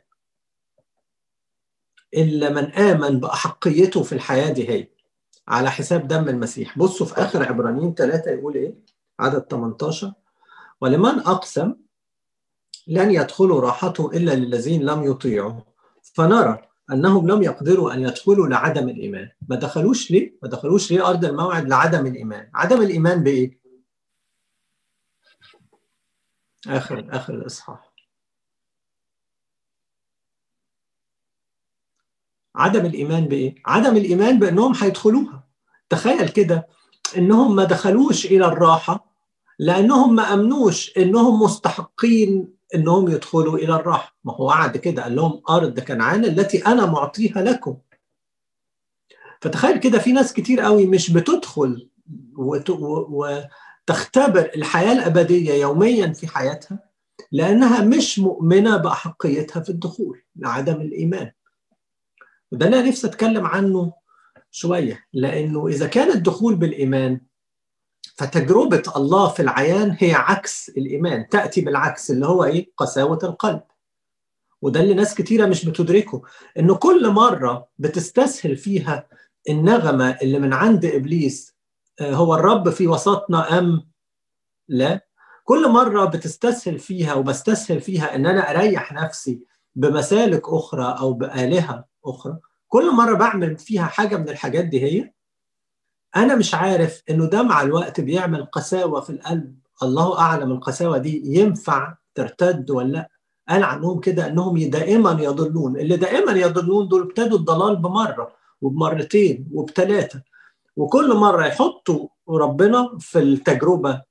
إلا 2.13 2.49
من 2.49 2.71
آمن 2.71 3.19
بأحقيته 3.19 4.03
في 4.03 4.13
الحياة 4.13 4.49
دي 4.53 4.69
هي. 4.69 4.87
على 5.47 5.71
حساب 5.71 6.07
دم 6.07 6.29
المسيح. 6.29 6.77
بصوا 6.79 7.05
في 7.05 7.13
آخر 7.21 7.43
عبرانيين 7.43 7.93
ثلاثة 7.93 8.31
يقول 8.31 8.55
إيه؟ 8.55 8.75
عدد 9.19 9.39
18 9.51 10.13
ولمن 10.81 11.19
أقسم 11.19 11.75
لن 12.87 13.11
يدخلوا 13.11 13.61
راحته 13.61 14.11
إلا 14.13 14.31
للذين 14.35 14.83
لم 14.85 15.03
يطيعوا 15.03 15.61
فنرى 16.13 16.61
أنهم 16.91 17.27
لم 17.27 17.43
يقدروا 17.43 17.93
أن 17.93 18.01
يدخلوا 18.01 18.47
لعدم 18.47 18.89
الإيمان. 18.89 19.29
ما 19.49 19.55
دخلوش 19.55 20.11
ليه؟ 20.11 20.35
ما 20.43 20.49
دخلوش 20.49 20.91
ليه 20.91 21.09
أرض 21.09 21.25
الموعد؟ 21.25 21.69
لعدم 21.69 22.05
الإيمان. 22.05 22.49
عدم 22.53 22.81
الإيمان 22.81 23.23
بإيه؟ 23.23 23.64
آخر 26.67 27.07
آخر 27.09 27.33
الإصحاح 27.33 27.93
عدم 32.55 32.85
الإيمان 32.85 33.25
بإيه؟ 33.25 33.55
عدم 33.65 33.97
الإيمان 33.97 34.39
بأنهم 34.39 34.73
هيدخلوها 34.75 35.43
تخيل 35.89 36.29
كده 36.29 36.67
إنهم 37.17 37.55
ما 37.55 37.63
دخلوش 37.63 38.25
إلى 38.25 38.45
الراحة 38.45 39.15
لأنهم 39.59 40.15
ما 40.15 40.33
أمنوش 40.33 40.97
إنهم 40.97 41.41
مستحقين 41.41 42.55
إنهم 42.75 43.09
يدخلوا 43.09 43.57
إلى 43.57 43.75
الراحة. 43.75 44.17
ما 44.23 44.33
هو 44.33 44.45
وعد 44.45 44.77
كده 44.77 45.03
قال 45.03 45.15
لهم 45.15 45.41
أرض 45.49 45.79
كنعان 45.79 46.25
التي 46.25 46.65
أنا 46.65 46.85
معطيها 46.85 47.41
لكم. 47.41 47.77
فتخيل 49.41 49.77
كده 49.79 49.99
في 49.99 50.11
ناس 50.11 50.33
كتير 50.33 50.61
قوي 50.61 50.85
مش 50.85 51.11
بتدخل 51.11 51.89
وت... 52.37 52.69
و... 52.69 53.41
تختبر 53.85 54.51
الحياة 54.55 54.93
الأبدية 54.93 55.53
يوميا 55.53 56.13
في 56.13 56.27
حياتها 56.27 56.79
لأنها 57.31 57.81
مش 57.83 58.19
مؤمنة 58.19 58.77
بأحقيتها 58.77 59.59
في 59.59 59.69
الدخول 59.69 60.21
لعدم 60.35 60.81
الإيمان 60.81 61.31
وده 62.51 62.67
أنا 62.67 62.81
نفسي 62.81 63.07
أتكلم 63.07 63.45
عنه 63.45 63.93
شوية 64.51 65.05
لأنه 65.13 65.67
إذا 65.67 65.87
كان 65.87 66.11
الدخول 66.11 66.55
بالإيمان 66.55 67.21
فتجربة 68.17 68.83
الله 68.95 69.29
في 69.29 69.41
العيان 69.41 69.95
هي 69.99 70.13
عكس 70.13 70.69
الإيمان 70.69 71.29
تأتي 71.29 71.61
بالعكس 71.61 72.11
اللي 72.11 72.25
هو 72.25 72.43
إيه؟ 72.43 72.71
قساوة 72.77 73.19
القلب 73.23 73.61
وده 74.61 74.79
اللي 74.79 74.93
ناس 74.93 75.15
كتيرة 75.15 75.45
مش 75.45 75.65
بتدركه 75.65 76.21
إنه 76.59 76.75
كل 76.75 77.09
مرة 77.09 77.67
بتستسهل 77.77 78.57
فيها 78.57 79.07
النغمة 79.49 80.17
اللي 80.21 80.39
من 80.39 80.53
عند 80.53 80.85
إبليس 80.85 81.54
هو 82.01 82.35
الرب 82.35 82.69
في 82.69 82.87
وسطنا 82.87 83.59
أم 83.59 83.87
لا؟ 84.67 85.05
كل 85.43 85.69
مرة 85.69 86.05
بتستسهل 86.05 86.79
فيها 86.79 87.13
وبستسهل 87.13 87.81
فيها 87.81 88.15
أن 88.15 88.25
أنا 88.25 88.51
أريح 88.51 88.93
نفسي 88.93 89.41
بمسالك 89.75 90.49
أخرى 90.49 90.95
أو 90.99 91.13
بآلهة 91.13 91.85
أخرى 92.05 92.37
كل 92.67 92.91
مرة 92.95 93.13
بعمل 93.17 93.57
فيها 93.57 93.83
حاجة 93.85 94.17
من 94.17 94.29
الحاجات 94.29 94.65
دي 94.65 94.81
هي؟ 94.83 95.11
أنا 96.15 96.35
مش 96.35 96.55
عارف 96.55 97.01
إنه 97.09 97.25
ده 97.25 97.43
مع 97.43 97.61
الوقت 97.61 98.01
بيعمل 98.01 98.45
قساوة 98.45 99.01
في 99.01 99.09
القلب. 99.09 99.59
الله 99.83 100.19
أعلم 100.19 100.51
القساوة 100.51 100.97
دي 100.97 101.21
ينفع 101.39 101.95
ترتد 102.15 102.71
ولا 102.71 102.91
لأ. 102.91 103.09
قال 103.49 103.63
عنهم 103.63 103.99
كده 103.99 104.27
أنهم 104.27 104.57
دائما 104.69 105.11
يضلون. 105.21 105.77
اللي 105.79 105.97
دائما 105.97 106.31
يضلون 106.31 106.87
دول 106.87 107.01
ابتدوا 107.01 107.37
الضلال 107.37 107.75
بمرة 107.75 108.31
وبمرتين 108.61 109.47
وبثلاثة 109.53 110.21
وكل 110.75 111.15
مرة 111.15 111.45
يحطوا 111.45 112.07
ربنا 112.29 112.97
في 112.99 113.19
التجربة 113.19 114.01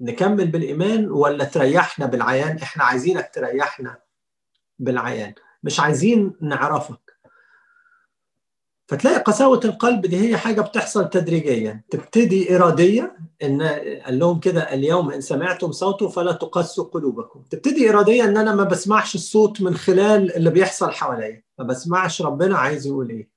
نكمل 0.00 0.46
بالإيمان 0.46 1.10
ولا 1.10 1.44
تريحنا 1.44 2.06
بالعيان؟ 2.06 2.58
إحنا 2.58 2.84
عايزينك 2.84 3.30
تريحنا 3.34 3.98
بالعيان 4.78 5.34
مش 5.62 5.80
عايزين 5.80 6.32
نعرفك. 6.40 7.12
فتلاقي 8.88 9.22
قساوة 9.22 9.60
القلب 9.64 10.06
دي 10.06 10.28
هي 10.28 10.36
حاجة 10.36 10.60
بتحصل 10.60 11.10
تدريجيا. 11.10 11.84
تبتدي 11.90 12.56
إرادية 12.56 13.16
إن 13.42 13.62
قال 14.06 14.18
لهم 14.18 14.40
كده 14.40 14.74
اليوم 14.74 15.10
إن 15.10 15.20
سمعتم 15.20 15.72
صوته 15.72 16.08
فلا 16.08 16.32
تقسوا 16.32 16.84
قلوبكم. 16.84 17.42
تبتدي 17.50 17.90
إرادية 17.90 18.24
إن 18.24 18.36
أنا 18.36 18.54
ما 18.54 18.64
بسمعش 18.64 19.14
الصوت 19.14 19.60
من 19.62 19.74
خلال 19.76 20.36
اللي 20.36 20.50
بيحصل 20.50 20.90
حواليا. 20.90 21.42
ما 21.58 21.64
بسمعش 21.64 22.22
ربنا 22.22 22.58
عايز 22.58 22.86
يقول 22.86 23.10
إيه. 23.10 23.31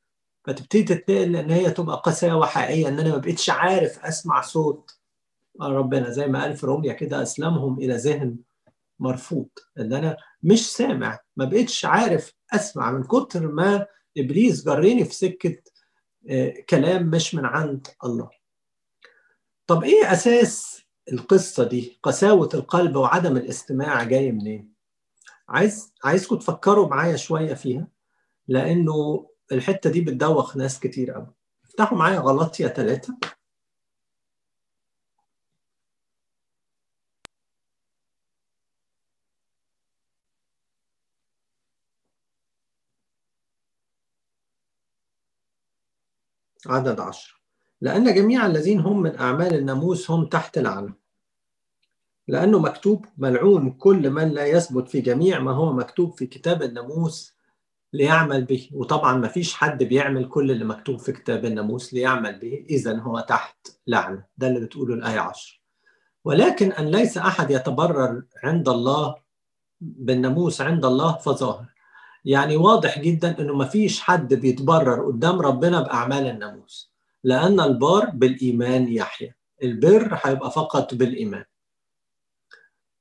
فتبتدي 0.48 0.84
تتنقل 0.84 1.36
إن 1.36 1.52
هي 1.52 1.72
تبقى 1.72 2.02
قساوه 2.06 2.46
حقيقيه 2.46 2.88
إن 2.88 3.00
أنا 3.00 3.10
ما 3.10 3.18
بقتش 3.18 3.50
عارف 3.50 4.06
أسمع 4.06 4.42
صوت 4.42 4.92
ربنا. 5.62 6.10
زي 6.10 6.28
ما 6.28 6.42
قال 6.42 6.58
في 6.58 6.66
روميا 6.66 6.94
كده 6.94 7.22
أسلمهم 7.22 7.80
إلى 7.80 7.96
ذهن 7.96 8.38
مرفوض 9.00 9.50
إن 9.80 9.94
أنا 9.94 10.18
مش 10.44 10.74
سامع 10.74 11.20
ما 11.36 11.46
بقتش 11.46 11.86
عارف 11.86 12.34
أسمع. 12.54 12.92
من 12.92 13.04
كتر 13.04 13.48
ما 13.48 13.86
إبليس 14.18 14.66
جرني 14.66 15.06
في 15.06 15.14
سكة 15.16 15.58
كلام 16.70 17.08
مش 17.10 17.36
من 17.36 17.46
عند 17.46 17.88
الله. 18.04 18.30
طب 19.68 19.84
إيه 19.84 20.12
أساس 20.14 20.82
القصة 21.12 21.64
دي؟ 21.64 22.00
قساوة 22.04 22.50
القلب 22.54 22.96
وعدم 22.96 23.38
الاستماع 23.38 24.04
جاي 24.04 24.32
منين؟ 24.32 24.74
عايز 25.50 25.94
عايزكم 26.04 26.36
تفكروا 26.36 26.88
معايا 26.88 27.16
شوية 27.16 27.54
فيها 27.54 27.88
لأنه 28.48 29.28
الحتة 29.52 29.90
دي 29.90 30.02
بتدوخ 30.02 30.58
ناس 30.58 30.80
كتير 30.80 31.12
قوي. 31.12 31.34
افتحوا 31.66 31.98
معايا 31.98 32.20
غلطية 32.20 32.68
ثلاثة 32.68 33.18
عدد 46.68 47.00
عشر. 47.00 47.42
لأن 47.82 48.14
جميع 48.16 48.46
الذين 48.46 48.80
هم 48.80 49.02
من 49.02 49.18
أعمال 49.20 49.54
الناموس 49.54 50.12
هم 50.12 50.26
تحت 50.26 50.58
لعنة 50.58 50.94
لأنه 52.28 52.60
مكتوب 52.60 53.06
ملعون 53.18 53.72
كل 53.72 54.10
من 54.10 54.30
لا 54.30 54.46
يثبت 54.46 54.90
في 54.90 55.02
جميع 55.02 55.40
ما 55.40 55.52
هو 55.52 55.74
مكتوب 55.74 56.18
في 56.18 56.28
كتاب 56.28 56.64
الناموس. 56.64 57.35
ليعمل 57.96 58.46
به. 58.46 58.70
وطبعا 58.74 59.18
ما 59.18 59.28
فيش 59.28 59.54
حد 59.54 59.84
بيعمل 59.84 60.30
كل 60.30 60.52
اللي 60.52 60.66
مكتوب 60.66 61.00
في 61.00 61.12
كتاب 61.12 61.46
الناموس 61.46 61.94
ليعمل 61.94 62.40
به 62.40 62.66
إذا 62.70 62.98
هو 63.00 63.20
تحت 63.20 63.68
لعنة. 63.88 64.24
ده 64.38 64.48
اللي 64.48 64.60
بتقوله 64.60 64.94
الآية 64.94 65.20
10 65.20 65.60
ولكن 66.26 66.72
أن 66.72 66.86
ليس 66.88 67.18
أحد 67.18 67.52
يتبرر 67.52 68.24
عند 68.44 68.70
الله 68.70 69.16
بالناموس 69.82 70.62
عند 70.62 70.86
الله 70.86 71.18
فظاهر. 71.18 71.66
يعني 72.26 72.58
واضح 72.58 73.00
جدا 73.00 73.40
أنه 73.40 73.54
ما 73.54 73.66
فيش 73.66 74.00
حد 74.02 74.34
بيتبرر 74.34 75.06
قدام 75.08 75.42
ربنا 75.42 75.82
بأعمال 75.82 76.28
الناموس. 76.28 76.94
لأن 77.24 77.60
البار 77.60 78.06
بالإيمان 78.10 78.88
يحيا 78.88 79.36
البر 79.64 80.20
هيبقى 80.24 80.52
فقط 80.52 80.94
بالإيمان. 80.94 81.44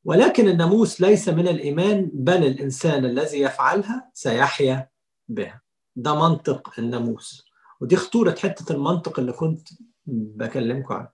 ولكن 0.04 0.48
الناموس 0.48 1.00
ليس 1.00 1.28
من 1.28 1.48
الإيمان 1.48 2.10
بل 2.14 2.46
الإنسان 2.46 3.04
الذي 3.04 3.40
يفعلها 3.40 4.10
سيحيا 4.14 4.88
بها. 5.28 5.62
ده 5.96 6.14
منطق 6.14 6.72
الناموس. 6.78 7.44
ودي 7.80 7.96
خطورة 7.96 8.34
حتة 8.42 8.72
المنطق 8.72 9.18
اللي 9.18 9.32
كنت 9.32 9.68
بكلمكم 10.06 10.94
عنه. 10.94 11.08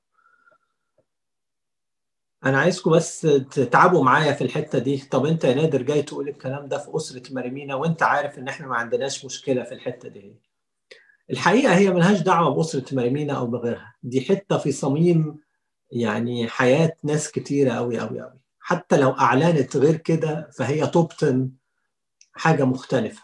أنا 2.44 2.58
عايزكم 2.58 2.90
بس 2.90 3.20
تتعبوا 3.50 4.04
معايا 4.04 4.32
في 4.32 4.44
الحتة 4.44 4.78
دي. 4.78 4.98
طب 5.10 5.26
أنت 5.26 5.44
يا 5.44 5.54
نادر 5.54 5.82
جاي 5.82 6.02
تقول 6.02 6.28
الكلام 6.28 6.66
ده 6.66 6.78
في 6.78 6.96
أسرة 6.96 7.34
مريمينا 7.34 7.74
وأنت 7.74 8.02
عارف 8.02 8.38
إن 8.38 8.48
إحنا 8.48 8.66
ما 8.66 8.76
عندناش 8.76 9.24
مشكلة 9.24 9.62
في 9.62 9.74
الحتة 9.74 10.08
دي. 10.08 10.36
الحقيقة 11.30 11.74
هي 11.74 11.90
ملهاش 11.90 12.20
دعوة 12.20 12.54
بأسرة 12.54 12.94
مريمينا 12.94 13.32
أو 13.32 13.46
بغيرها. 13.46 13.94
دي 14.02 14.20
حتة 14.20 14.58
في 14.58 14.72
صميم 14.72 15.38
يعني 15.92 16.48
حياة 16.48 16.96
ناس 17.04 17.30
كتيرة 17.30 17.72
أوي 17.72 18.00
أوي 18.00 18.22
أوي. 18.22 18.39
حتى 18.60 18.96
لو 18.96 19.10
أعلنت 19.10 19.76
غير 19.76 19.96
كده 19.96 20.50
فهي 20.58 20.86
تبطن 20.86 21.50
حاجة 22.32 22.64
مختلفة. 22.64 23.22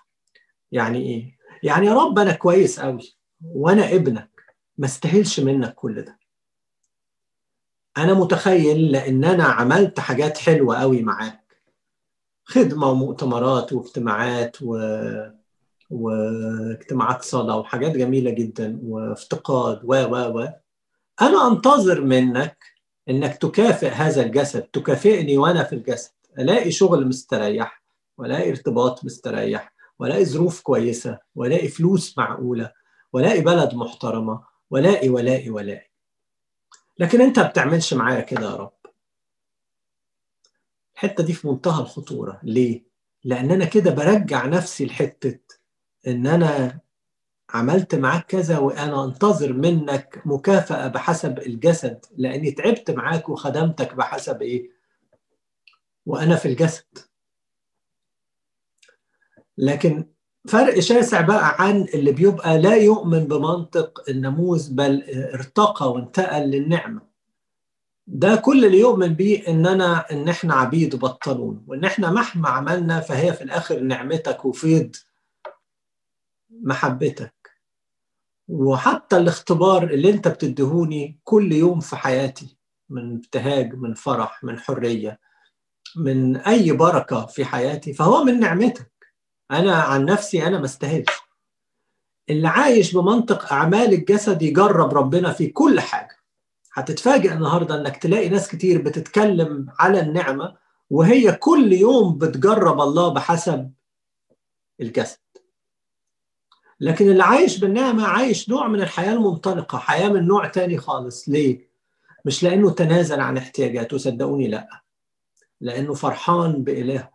يعني 0.73 0.99
إيه؟ 0.99 1.37
يعني 1.63 1.87
يا 1.87 1.95
رب 1.95 2.19
أنا 2.19 2.33
كويس 2.33 2.81
قوي 2.81 3.17
وأنا 3.45 3.95
ابنك 3.95 4.31
ما 4.79 4.87
استاهلش 4.87 5.41
منك 5.41 5.75
كل 5.75 6.03
ده. 6.03 6.19
أنا 7.97 8.15
متخيل 8.15 8.93
لأن 8.93 9.25
أنا 9.25 9.45
عملت 9.45 10.01
حاجات 10.01 10.39
حلوة 10.39 10.77
قوي 10.77 11.03
معاك. 11.03 11.47
خدمة 12.45 12.91
ومؤتمرات 12.91 13.73
واجتماعات 13.73 14.57
و... 14.63 14.79
واجتماعات 15.91 17.23
صلاة 17.23 17.59
وحاجات 17.59 17.93
جميلة 17.93 18.31
جدا 18.31 18.81
وافتقاد 18.83 19.81
و 19.85 19.95
و 19.95 20.39
و. 20.39 20.49
أنا 21.21 21.49
أنتظر 21.49 22.01
منك 22.01 22.76
إنك 23.11 23.37
تكافئ 23.37 23.89
هذا 23.89 24.23
الجسد 24.23 24.63
تكافئني 24.63 25.39
وأنا 25.39 25.65
في 25.65 25.73
الجسد. 25.75 26.13
ألاقي 26.39 26.71
شغل 26.71 27.07
مستريح 27.07 27.83
وألاقي 28.19 28.51
ارتباط 28.51 29.05
مستريح 29.05 29.73
وألاقي 29.99 30.25
ظروف 30.25 30.61
كويسة 30.61 31.19
وألاقي 31.35 31.69
فلوس 31.69 32.19
معقولة 32.19 32.73
وألاقي 33.13 33.41
بلد 33.41 33.75
محترمة 33.75 34.45
وألاقي 34.71 35.09
والاقي 35.09 35.51
والاقي 35.51 35.91
لكن 36.99 37.21
أنت 37.21 37.39
ما 37.39 37.47
بتعملش 37.47 37.95
معايا 37.95 38.21
كده 38.21 38.51
يا 38.51 38.57
رب. 38.57 38.73
الحتة 40.95 41.25
دي 41.25 41.33
في 41.33 41.49
منتهى 41.49 41.81
الخطورة. 41.83 42.41
ليه؟ 42.43 42.85
لأن 43.25 43.51
أنا 43.51 43.65
كده 43.65 43.91
برجع 43.91 44.47
نفسي 44.47 44.87
لحتة 44.87 45.39
إن 46.07 46.27
أنا 46.27 46.81
عملت 47.51 47.95
معاك 47.95 48.27
كذا 48.27 48.59
وأنا 48.59 49.05
أنتظر 49.05 49.53
منك 49.53 50.23
مكافأة 50.25 50.89
بحسب 50.89 51.39
الجسد 51.39 52.05
لأني 52.17 52.51
تعبت 52.51 52.91
معاك 52.91 53.29
وخدمتك 53.29 53.95
بحسب 53.95 54.43
إيه؟ 54.43 54.71
وأنا 56.07 56.37
في 56.37 56.49
الجسد. 56.49 56.85
لكن 59.59 60.07
فرق 60.49 60.79
شاسع 60.81 61.21
بقى 61.21 61.57
عن 61.63 61.83
اللي 61.95 62.13
بيبقى 62.13 62.59
لا 62.59 62.77
يؤمن 62.77 63.25
بمنطق 63.25 64.05
الناموس 64.11 64.69
بل 64.69 65.03
ارتقى 65.35 65.93
وانتقل 65.93 66.43
للنعمة. 66.43 67.01
ده 68.07 68.37
كل 68.37 68.65
اللي 68.65 68.79
يؤمن 68.79 69.15
بيه 69.15 69.49
ان 69.49 69.67
أنا 69.67 70.11
إن 70.13 70.29
إحنا 70.29 70.55
عبيد 70.55 70.97
بطلون 70.97 71.65
وإن 71.67 71.85
إحنا 71.85 72.11
مهما 72.11 72.49
عملنا 72.49 73.01
فهي 73.01 73.33
في 73.33 73.45
الآخر 73.45 73.81
نعمتك 73.81 74.45
وفيض 74.45 74.97
محبتك. 76.51 77.36
وحتى 78.49 79.17
الاختبار 79.17 79.85
اللي 79.85 80.11
انت 80.11 80.29
بتديهوني 80.29 81.19
كل 81.25 81.53
يوم 81.53 81.81
في 81.81 81.97
حياتي 81.97 82.57
من 82.91 83.17
ابتهاج 83.17 83.75
من 83.75 83.95
فرح 83.95 84.45
من 84.45 84.59
حرية 84.59 85.21
من 85.97 86.37
أي 86.37 86.73
بركة 86.73 87.27
في 87.27 87.45
حياتي 87.45 87.93
فهو 87.93 88.25
من 88.25 88.41
نعمتك. 88.41 88.93
أنا 89.51 89.75
عن 89.75 90.05
نفسي 90.05 90.47
أنا 90.47 90.59
ما 90.61 90.69
اللي 92.31 92.49
عايش 92.49 92.93
بمنطق 92.93 93.53
أعمال 93.53 93.95
الجسد 93.95 94.43
يجرب 94.43 94.95
ربنا 94.95 95.33
في 95.33 95.47
كل 95.47 95.81
حاجة. 95.81 96.17
هتتفاجئ 96.73 97.33
النهارده 97.33 97.81
إنك 97.81 97.97
تلاقي 97.97 98.29
ناس 98.29 98.49
كتير 98.49 98.83
بتتكلم 98.83 99.67
على 99.79 100.01
النعمة 100.01 100.57
وهي 100.91 101.33
كل 101.33 101.73
يوم 101.73 102.19
بتجرب 102.19 102.81
الله 102.81 103.09
بحسب 103.09 103.73
الجسد. 104.81 105.19
لكن 106.81 107.11
اللي 107.11 107.23
عايش 107.23 107.59
بالنعمة 107.59 108.07
عايش 108.07 108.49
نوع 108.49 108.69
من 108.69 108.81
الحياة 108.81 109.13
المنطلقة 109.13 109.79
حياة 109.79 110.09
من 110.09 110.27
نوع 110.27 110.47
تاني 110.47 110.79
خالص. 110.79 111.29
ليه؟ 111.29 111.71
مش 112.25 112.43
لأنه 112.43 112.71
تنازل 112.71 113.21
عن 113.21 113.37
احتياجاته 113.37 113.99
صدقوني 113.99 114.49
لأ. 114.49 114.83
لأنه 115.61 115.95
فرحان 115.95 116.65
بإلهه 116.65 117.11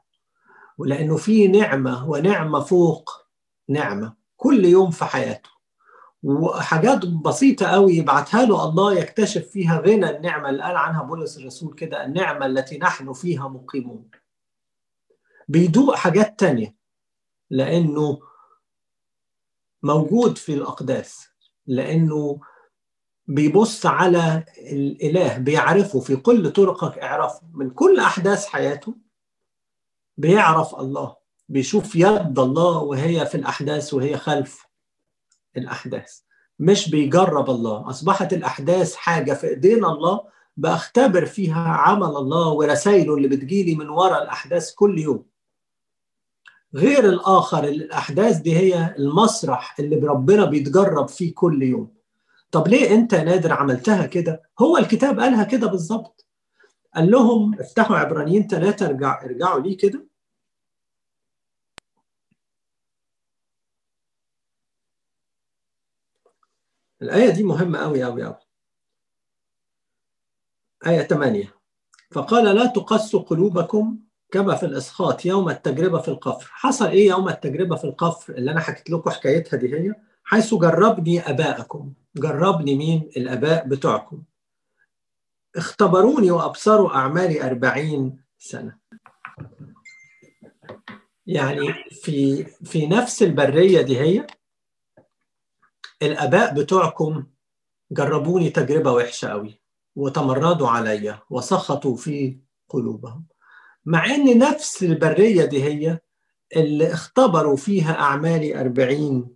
ولأنه 0.77 1.17
في 1.17 1.47
نعمة 1.47 2.09
ونعمة 2.09 2.59
فوق 2.59 3.09
نعمة 3.69 4.13
كل 4.37 4.65
يوم 4.65 4.91
في 4.91 5.05
حياته. 5.05 5.49
وحاجات 6.23 7.05
بسيطة 7.05 7.65
قوي 7.65 7.93
يبعتها 7.93 8.45
له 8.45 8.69
الله 8.69 8.93
يكتشف 8.93 9.47
فيها 9.47 9.79
غنى 9.79 10.09
النعمة 10.09 10.49
اللي 10.49 10.63
قال 10.63 10.75
عنها 10.75 11.03
بولس 11.03 11.37
الرسول 11.37 11.73
كده 11.73 12.05
النعمة 12.05 12.45
التي 12.45 12.77
نحن 12.77 13.13
فيها 13.13 13.47
مقيمون. 13.47 14.09
بيدوق 15.47 15.95
حاجات 15.95 16.39
تانية. 16.39 16.75
لأنه 17.49 18.19
موجود 19.83 20.37
في 20.37 20.53
الأقداس 20.53 21.27
لأنه 21.67 22.39
بيبص 23.27 23.85
على 23.85 24.45
الإله 24.57 25.37
بيعرفه 25.37 25.99
في 25.99 26.15
كل 26.15 26.51
طرقك 26.51 26.97
اعرفه 26.99 27.41
من 27.53 27.69
كل 27.69 27.99
أحداث 27.99 28.45
حياته 28.45 28.95
بيعرف 30.17 30.75
الله 30.75 31.15
بيشوف 31.49 31.95
يد 31.95 32.39
الله 32.39 32.77
وهي 32.77 33.25
في 33.25 33.35
الأحداث 33.35 33.93
وهي 33.93 34.17
خلف 34.17 34.65
الأحداث. 35.57 36.19
مش 36.59 36.89
بيجرب 36.89 37.49
الله. 37.49 37.89
أصبحت 37.89 38.33
الأحداث 38.33 38.95
حاجة 38.95 39.33
في 39.33 39.47
إيدينا 39.47 39.87
الله 39.91 40.21
بختبر 40.57 41.25
فيها 41.25 41.67
عمل 41.67 42.07
الله 42.07 42.47
ورسائله 42.49 43.15
اللي 43.15 43.27
بتجيلي 43.27 43.75
من 43.75 43.89
وراء 43.89 44.23
الأحداث 44.23 44.73
كل 44.73 44.99
يوم. 44.99 45.25
غير 46.75 47.09
الآخر 47.09 47.63
الأحداث 47.63 48.37
دي 48.37 48.57
هي 48.57 48.95
المسرح 48.99 49.79
اللي 49.79 49.95
ربنا 49.95 50.45
بيتجرب 50.45 51.07
فيه 51.07 51.33
كل 51.33 51.63
يوم. 51.63 51.93
طب 52.51 52.67
ليه 52.67 52.95
أنت 52.95 53.15
نادر 53.15 53.53
عملتها 53.53 54.05
كده؟ 54.05 54.41
هو 54.59 54.77
الكتاب 54.77 55.19
قالها 55.19 55.43
كده 55.43 55.67
بالظبط. 55.67 56.25
قال 56.95 57.11
لهم 57.11 57.59
افتحوا 57.59 57.97
عبرانيين 57.97 58.47
ثلاثة 58.47 58.85
ارجع 58.85 59.23
ارجعوا 59.25 59.59
ليه 59.61 59.77
كده؟ 59.77 60.05
الآية 67.01 67.29
دي 67.29 67.43
مهمة 67.43 67.79
أوي 67.83 68.05
أوي 68.05 68.25
أوي. 68.25 68.37
آية 70.87 71.01
8 71.01 71.53
فقال 72.11 72.55
لا 72.55 72.65
تقسوا 72.65 73.19
قلوبكم 73.21 73.99
كما 74.31 74.55
في 74.55 74.65
الإسخاط 74.65 75.25
يوم 75.25 75.49
التجربة 75.49 75.99
في 76.01 76.07
القفر. 76.07 76.49
حصل 76.53 76.87
إيه 76.87 77.07
يوم 77.07 77.29
التجربة 77.29 77.75
في 77.75 77.83
القفر 77.83 78.33
اللي 78.33 78.51
أنا 78.51 78.59
حكيت 78.59 78.89
لكم 78.89 79.09
حكايتها 79.09 79.57
دي 79.57 79.75
هي؟ 79.75 79.95
حيث 80.23 80.53
جربني 80.53 81.29
أباءكم. 81.29 81.93
جربني 82.15 82.75
مين؟ 82.75 83.09
الأباء 83.17 83.67
بتوعكم. 83.67 84.23
اختبروني 85.55 86.31
وأبصروا 86.31 86.95
أعمالي 86.95 87.43
أربعين 87.43 88.21
سنة. 88.37 88.77
يعني 91.27 91.73
في 91.91 92.43
في 92.43 92.87
نفس 92.87 93.23
البرية 93.23 93.81
دي 93.81 93.99
هي 93.99 94.27
الآباء 96.01 96.53
بتوعكم 96.53 97.23
جربوني 97.91 98.49
تجربة 98.49 98.91
وحشة 98.91 99.27
قوي 99.27 99.61
وتمردوا 99.95 100.67
عليا 100.69 101.19
وسخطوا 101.29 101.95
في 101.95 102.37
قلوبهم. 102.69 103.30
مع 103.85 104.05
إن 104.05 104.39
نفس 104.39 104.83
البرية 104.83 105.45
دي 105.45 105.63
هي 105.63 105.99
اللي 106.55 106.93
اختبروا 106.93 107.55
فيها 107.55 107.99
أعمالي 107.99 108.61
أربعين 108.61 109.35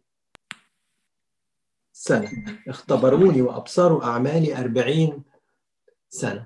سنة. 1.94 2.32
اختبروني 2.68 3.42
وأبصروا 3.42 4.04
أعمالي 4.06 4.58
أربعين 4.60 5.24
سنة. 6.10 6.46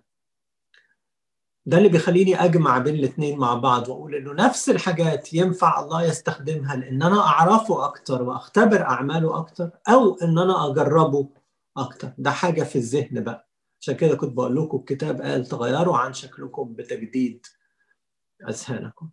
ده 1.66 1.78
اللي 1.78 1.90
بيخليني 1.90 2.36
أجمع 2.46 2.78
بين 2.78 2.96
الاثنين 2.96 3.38
مع 3.40 3.54
بعض 3.54 3.90
وأقول 3.90 4.16
إنه 4.16 4.34
نفس 4.34 4.70
الحاجات 4.70 5.34
ينفع 5.34 5.80
الله 5.84 6.04
يستخدمها 6.04 6.76
لأن 6.76 7.04
أنا 7.04 7.20
أعرفه 7.20 7.86
أكتر 7.86 8.22
وأختبر 8.24 8.82
أعماله 8.82 9.38
أكتر 9.38 9.70
أو 9.90 10.16
إن 10.22 10.38
أنا 10.40 10.68
أجربه 10.72 11.30
أكتر. 11.78 12.12
ده 12.18 12.32
حاجة 12.32 12.64
في 12.64 12.76
الذهن 12.76 13.24
بقى. 13.24 13.50
عشان 13.82 13.96
كده 13.96 14.16
كنت 14.16 14.34
بقول 14.34 14.56
لكم 14.56 14.78
الكتاب 14.78 15.22
قال 15.22 15.46
تغيروا 15.46 15.98
عن 15.98 16.14
شكلكم 16.14 16.74
بتجديد. 16.74 17.46
أذهانكم. 18.48 19.10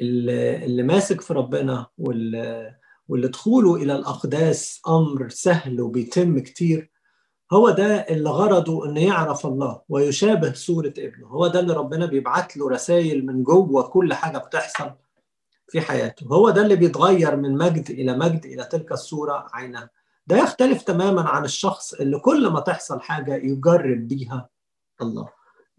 اللي, 0.00 0.82
ماسك 0.82 1.20
في 1.20 1.34
ربنا 1.34 1.86
واللي, 1.98 2.74
واللي 3.08 3.28
دخوله 3.28 3.76
إلى 3.76 3.96
الأقداس 3.96 4.80
أمر 4.88 5.28
سهل 5.28 5.80
وبيتم 5.80 6.38
كتير 6.38 6.90
هو 7.52 7.70
ده 7.70 7.86
اللي 7.96 8.30
غرضه 8.30 8.86
إنه 8.86 9.00
يعرف 9.00 9.46
الله 9.46 9.82
ويشابه 9.88 10.52
صورة 10.52 10.94
ابنه. 10.98 11.26
هو 11.26 11.46
ده 11.46 11.60
اللي 11.60 11.74
ربنا 11.74 12.06
بيبعت 12.06 12.56
له 12.56 12.70
رسائل 12.70 13.26
من 13.26 13.42
جوه 13.42 13.82
كل 13.82 14.14
حاجة 14.14 14.38
بتحصل 14.38 14.90
في 15.68 15.80
حياته. 15.80 16.26
هو 16.26 16.50
ده 16.50 16.62
اللي 16.62 16.76
بيتغير 16.76 17.36
من 17.36 17.58
مجد 17.58 17.90
إلى 17.90 18.18
مجد 18.18 18.46
إلى 18.46 18.64
تلك 18.64 18.92
الصورة 18.92 19.46
عينها 19.52 19.90
ده 20.26 20.36
يختلف 20.36 20.82
تماما 20.82 21.22
عن 21.22 21.44
الشخص 21.44 21.94
اللي 21.94 22.18
كل 22.18 22.48
ما 22.48 22.60
تحصل 22.60 23.00
حاجة 23.00 23.34
يجرب 23.34 24.08
بيها 24.08 24.48
الله. 25.02 25.28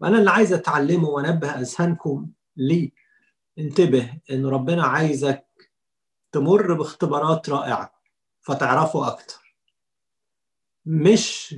وأنا 0.00 0.18
اللي 0.18 0.30
عايز 0.30 0.52
أتعلمه 0.52 1.08
وأنبه 1.08 1.48
أذهانكم 1.48 2.26
ليه؟ 2.58 2.90
انتبه 3.58 4.20
إن 4.30 4.46
ربنا 4.46 4.82
عايزك 4.84 5.46
تمر 6.32 6.74
باختبارات 6.74 7.48
رائعة 7.48 8.00
فتعرفه 8.40 9.06
أكتر. 9.08 9.56
مش 10.86 11.54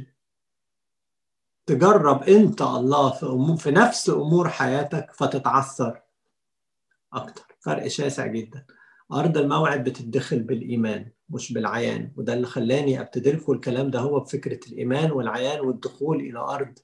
تجرب 1.66 2.22
أنت 2.22 2.62
الله 2.62 3.10
في 3.12 3.26
أمور 3.26 3.56
في 3.56 3.70
نفس 3.70 4.10
أمور 4.10 4.48
حياتك 4.48 5.12
فتتعثر 5.12 6.02
أكتر. 7.12 7.56
فرق 7.60 7.86
شاسع 7.88 8.26
جدا. 8.26 8.66
أرض 9.12 9.38
الموعد 9.38 9.84
بتدخل 9.84 10.42
بالإيمان 10.42 11.10
مش 11.28 11.52
بالعيان 11.52 12.12
وده 12.16 12.34
اللي 12.34 12.46
خلاني 12.46 13.00
ابتدي 13.00 13.32
لكم 13.32 13.52
الكلام 13.52 13.90
ده 13.90 13.98
هو 13.98 14.20
بفكرة 14.20 14.60
الإيمان 14.68 15.10
والعيان 15.12 15.60
والدخول 15.60 16.20
إلى 16.20 16.38
أرض 16.38 16.78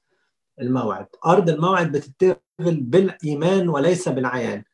الموعد. 0.60 1.06
أرض 1.26 1.50
الموعد 1.50 1.92
بتتدخل 1.92 2.40
بالإيمان 2.80 3.68
وليس 3.68 4.08
بالعيان. 4.08 4.64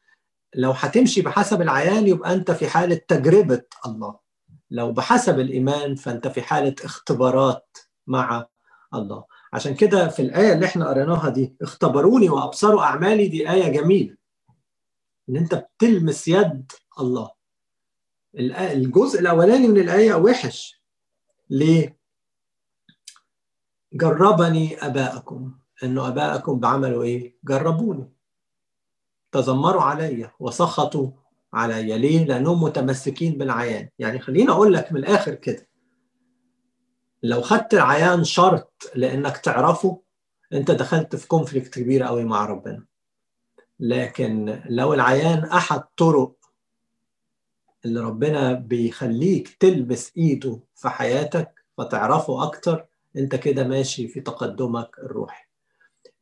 لو 0.54 0.70
هتمشي 0.70 1.22
بحسب 1.22 1.62
العيان 1.62 2.06
يبقى 2.08 2.34
أنت 2.34 2.50
في 2.50 2.68
حالة 2.68 3.00
تجربة 3.08 3.62
الله. 3.86 4.18
لو 4.70 4.92
بحسب 4.92 5.38
الإيمان 5.40 5.94
فأنت 5.94 6.28
في 6.28 6.42
حالة 6.42 6.74
اختبارات 6.84 7.76
مع 8.06 8.46
الله. 8.94 9.24
عشان 9.52 9.74
كده 9.74 10.08
في 10.08 10.22
الآية 10.22 10.52
اللي 10.52 10.66
إحنا 10.66 10.88
قريناها 10.88 11.28
دي 11.28 11.56
اختبروني 11.62 12.28
وأبصروا 12.28 12.82
أعمالي 12.82 13.28
دي 13.28 13.50
آية 13.50 13.68
جميلة. 13.68 14.16
إن 15.28 15.36
أنت 15.36 15.54
بتلمس 15.54 16.28
يد 16.28 16.72
الله. 17.00 17.30
الجزء 18.38 19.20
الأولاني 19.20 19.68
من 19.68 19.80
الآية 19.80 20.14
وحش. 20.14 20.82
ليه؟ 21.50 21.98
جربني 23.92 24.86
أباءكم. 24.86 25.54
إنه 25.82 26.08
أباءكم 26.08 26.60
بعملوا 26.60 27.02
إيه؟ 27.02 27.36
جربوني. 27.44 28.12
تذمروا 29.32 29.82
عليا 29.82 30.32
وسخطوا 30.40 31.10
عليا 31.52 31.96
ليه؟ 31.96 32.24
لأنهم 32.24 32.62
متمسكين 32.62 33.38
بالعيان. 33.38 33.88
يعني 33.98 34.18
خليني 34.18 34.50
أقول 34.50 34.74
لك 34.74 34.92
من 34.92 35.00
الآخر 35.00 35.34
كده. 35.34 35.68
لو 37.22 37.42
خدت 37.42 37.74
العيان 37.74 38.24
شرط 38.24 38.90
لإنك 38.94 39.36
تعرفه 39.36 40.02
أنت 40.52 40.70
دخلت 40.70 41.16
في 41.16 41.28
كونفليكت 41.28 41.74
كبير 41.74 42.02
قوي 42.02 42.24
مع 42.24 42.46
ربنا. 42.46 42.84
لكن 43.80 44.62
لو 44.68 44.94
العيان 44.94 45.44
أحد 45.44 45.82
طرق 45.96 46.36
اللي 47.84 48.00
ربنا 48.00 48.52
بيخليك 48.52 49.48
تلبس 49.60 50.12
إيده 50.16 50.60
في 50.74 50.88
حياتك 50.88 51.64
فتعرفه 51.78 52.42
أكتر 52.42 52.86
أنت 53.16 53.34
كده 53.34 53.64
ماشي 53.64 54.08
في 54.08 54.20
تقدمك 54.20 54.98
الروحي. 54.98 55.44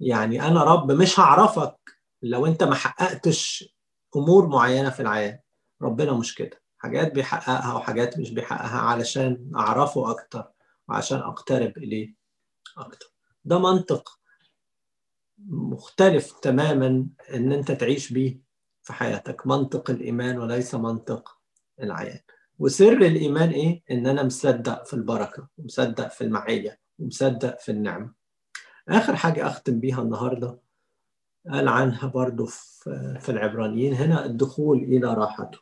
يعني 0.01 0.43
أنا 0.43 0.65
رب 0.65 0.93
مش 0.93 1.21
هعرفك 1.21 1.77
لو 2.23 2.47
أنت 2.47 2.63
ما 2.63 2.75
حققتش 2.75 3.75
أمور 4.17 4.47
معينة 4.49 4.91
في 4.91 5.01
العيان 5.01 5.39
ربنا 5.83 6.13
مش 6.13 6.35
كده. 6.35 6.63
حاجات 6.79 7.13
بيحققها 7.15 7.75
وحاجات 7.75 8.19
مش 8.19 8.31
بيحققها 8.31 8.79
علشان 8.81 9.51
أعرفه 9.57 10.11
أكتر 10.11 10.51
وعشان 10.89 11.19
أقترب 11.19 11.79
إليه 11.79 12.15
أكتر. 12.79 13.07
ده 13.45 13.59
منطق 13.59 14.19
مختلف 15.49 16.33
تماما 16.33 17.07
إن 17.35 17.53
أنت 17.53 17.73
تعيش 17.73 18.13
بيه 18.13 18.41
في 18.83 18.93
حياتك. 18.93 19.47
منطق 19.47 19.91
الإيمان 19.91 20.39
وليس 20.39 20.75
منطق 20.75 21.39
العيان. 21.83 22.21
وسر 22.59 22.93
الإيمان 22.93 23.51
إيه؟ 23.51 23.83
إن 23.91 24.07
أنا 24.07 24.23
مصدق 24.23 24.85
في 24.85 24.95
البركة 24.95 25.49
ومصدق 25.59 26.09
في 26.09 26.25
المعية 26.25 26.81
ومصدق 26.99 27.59
في 27.61 27.73
النعمة. 27.73 28.20
آخر 28.91 29.17
حاجة 29.17 29.47
أختم 29.47 29.81
بيها 29.81 30.03
النهارده 30.03 30.59
قال 31.51 31.69
عنها 31.69 32.07
برضو 32.09 32.47
في 33.21 33.29
العبرانيين 33.29 33.95
هنا 33.95 34.25
الدخول 34.25 34.79
إلى 34.79 35.15
راحته. 35.15 35.59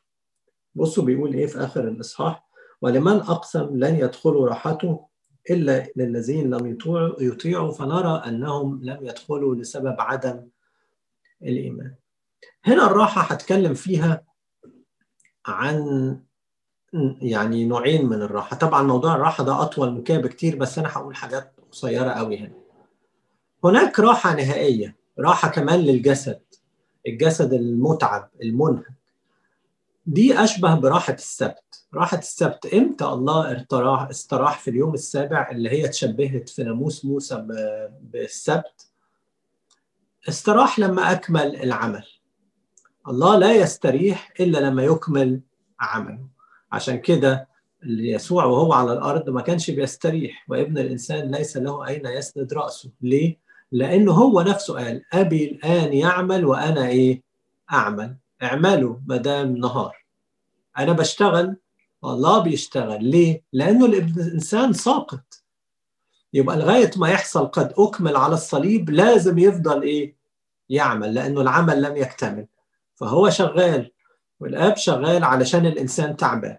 بصوا 0.74 1.04
بيقول 1.04 1.34
إيه 1.34 1.46
في 1.46 1.58
آخر 1.58 1.88
الإصحاح؟ 1.88 2.48
ولمن 2.82 3.12
أقسم 3.16 3.76
لن 3.76 3.94
يدخلوا 3.94 4.48
راحته 4.48 5.06
إلا 5.50 5.86
للذين 5.96 6.54
لم 6.54 6.66
يطيعوا 6.66 7.22
يطيعوا 7.22 7.72
فنرى 7.72 8.22
أنهم 8.26 8.80
لم 8.82 8.98
يدخلوا 9.06 9.54
لسبب 9.54 9.96
عدم 9.98 10.48
الإيمان. 11.42 11.94
هنا 12.64 12.86
الراحة 12.86 13.22
هتكلم 13.22 13.74
فيها 13.74 14.24
عن 15.46 16.20
يعني 17.22 17.64
نوعين 17.64 18.06
من 18.06 18.22
الراحة. 18.22 18.56
طبعا 18.56 18.82
موضوع 18.82 19.14
الراحة 19.14 19.44
ده 19.44 19.62
أطول 19.62 19.92
من 19.92 20.02
كده 20.02 20.18
بكتير 20.18 20.56
بس 20.56 20.78
أنا 20.78 20.88
هقول 20.92 21.16
حاجات 21.16 21.52
قصيرة 21.72 22.10
قوي 22.10 22.38
هنا. 22.38 22.67
هناك 23.64 24.00
راحة 24.00 24.34
نهائية 24.34 24.96
راحة 25.18 25.48
كمان 25.48 25.80
للجسد 25.80 26.40
الجسد 27.06 27.52
المتعب 27.52 28.30
المنهك. 28.42 28.86
دي 30.06 30.44
أشبه 30.44 30.74
براحة 30.74 31.12
السبت. 31.12 31.84
راحة 31.94 32.18
السبت 32.18 32.66
إمتى 32.66 33.04
الله 33.04 33.56
استراح 33.56 34.08
استراح 34.08 34.58
في 34.58 34.70
اليوم 34.70 34.94
السابع 34.94 35.50
اللي 35.50 35.70
هي 35.70 35.88
تشبهت 35.88 36.48
في 36.48 36.64
ناموس 36.64 37.04
موسى 37.04 37.46
بالسبت؟ 38.00 38.90
استراح 40.28 40.78
لما 40.78 41.12
أكمل 41.12 41.56
العمل. 41.56 42.04
الله 43.08 43.38
لا 43.38 43.52
يستريح 43.52 44.32
إلا 44.40 44.58
لما 44.58 44.82
يكمل 44.84 45.40
عمله. 45.80 46.28
عشان 46.72 47.00
كده 47.00 47.48
يسوع 47.82 48.44
وهو 48.44 48.72
على 48.72 48.92
الأرض 48.92 49.30
ما 49.30 49.40
كانش 49.40 49.70
بيستريح 49.70 50.44
وابن 50.48 50.78
الإنسان 50.78 51.30
ليس 51.30 51.56
له 51.56 51.86
أين 51.86 52.06
يسند 52.06 52.52
رأسه. 52.52 52.90
ليه؟ 53.00 53.47
لأنه 53.72 54.12
هو 54.12 54.40
نفسه 54.40 54.74
قال 54.74 55.04
أبي 55.12 55.44
الآن 55.50 55.92
يعمل 55.92 56.44
وأنا 56.44 56.88
إيه؟ 56.88 57.22
أعمل. 57.72 58.16
اعملوا 58.42 58.96
دام 59.06 59.56
نهار. 59.56 59.96
أنا 60.78 60.92
بشتغل 60.92 61.56
الله 62.04 62.38
بيشتغل. 62.42 63.04
ليه؟ 63.04 63.42
لأنه 63.52 63.86
الإنسان 63.86 64.72
ساقط. 64.72 65.42
يبقى 66.32 66.56
لغاية 66.56 66.90
ما 66.96 67.08
يحصل 67.08 67.46
قد 67.46 67.74
أكمل 67.78 68.16
على 68.16 68.34
الصليب 68.34 68.90
لازم 68.90 69.38
يفضل 69.38 69.82
إيه؟ 69.82 70.16
يعمل 70.68 71.14
لأنه 71.14 71.40
العمل 71.40 71.82
لم 71.82 71.96
يكتمل. 71.96 72.46
فهو 72.94 73.30
شغال 73.30 73.92
والآب 74.40 74.76
شغال 74.76 75.24
علشان 75.24 75.66
الإنسان 75.66 76.16
تعبان. 76.16 76.58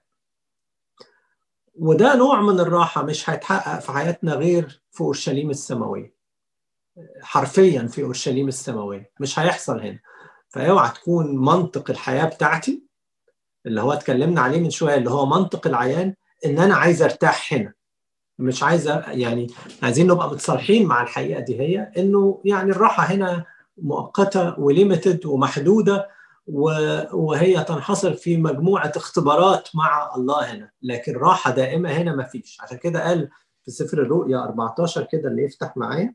وده 1.75 2.15
نوع 2.15 2.41
من 2.41 2.59
الراحة 2.59 3.03
مش 3.03 3.29
هيتحقق 3.29 3.79
في 3.79 3.91
حياتنا 3.91 4.33
غير 4.33 4.81
في 4.91 5.01
اورشليم 5.01 5.49
السماوية. 5.49 6.18
حرفيا 7.21 7.87
في 7.87 8.03
أورشليم 8.03 8.47
السماوية. 8.47 9.11
مش 9.19 9.39
هيحصل 9.39 9.79
هنا. 9.79 9.99
فأوعى 10.49 10.89
تكون 10.89 11.37
منطق 11.37 11.89
الحياة 11.91 12.25
بتاعتي 12.25 12.83
اللي 13.65 13.81
هو 13.81 13.93
اتكلمنا 13.93 14.41
عليه 14.41 14.59
من 14.59 14.69
شوية 14.69 14.95
اللي 14.95 15.09
هو 15.09 15.25
منطق 15.25 15.67
العيان 15.67 16.13
إن 16.45 16.59
أنا 16.59 16.75
عايز 16.75 17.01
أرتاح 17.03 17.53
هنا. 17.53 17.73
مش 18.39 18.63
عايزه 18.63 19.03
يعني 19.11 19.47
عايزين 19.83 20.07
نبقى 20.07 20.29
متصالحين 20.29 20.85
مع 20.87 21.03
الحقيقة 21.03 21.39
دي 21.39 21.59
هي 21.59 21.91
إنه 21.97 22.41
يعني 22.45 22.71
الراحة 22.71 23.03
هنا 23.03 23.45
مؤقتة 23.77 24.59
وليمتد 24.59 25.25
ومحدودة 25.25 26.09
وهي 27.13 27.63
تنحصر 27.63 28.13
في 28.13 28.37
مجموعة 28.37 28.91
اختبارات 28.95 29.69
مع 29.75 30.15
الله 30.15 30.51
هنا. 30.53 30.69
لكن 30.81 31.13
راحة 31.17 31.51
دائمة 31.51 31.89
هنا 31.91 32.15
ما 32.15 32.23
فيش. 32.23 32.57
عشان 32.61 32.77
كده 32.77 33.03
قال 33.03 33.29
في 33.65 33.71
سفر 33.71 34.01
الرؤيا 34.01 34.43
14 34.43 35.03
كده 35.11 35.29
اللي 35.29 35.43
يفتح 35.43 35.77
معايا 35.77 36.13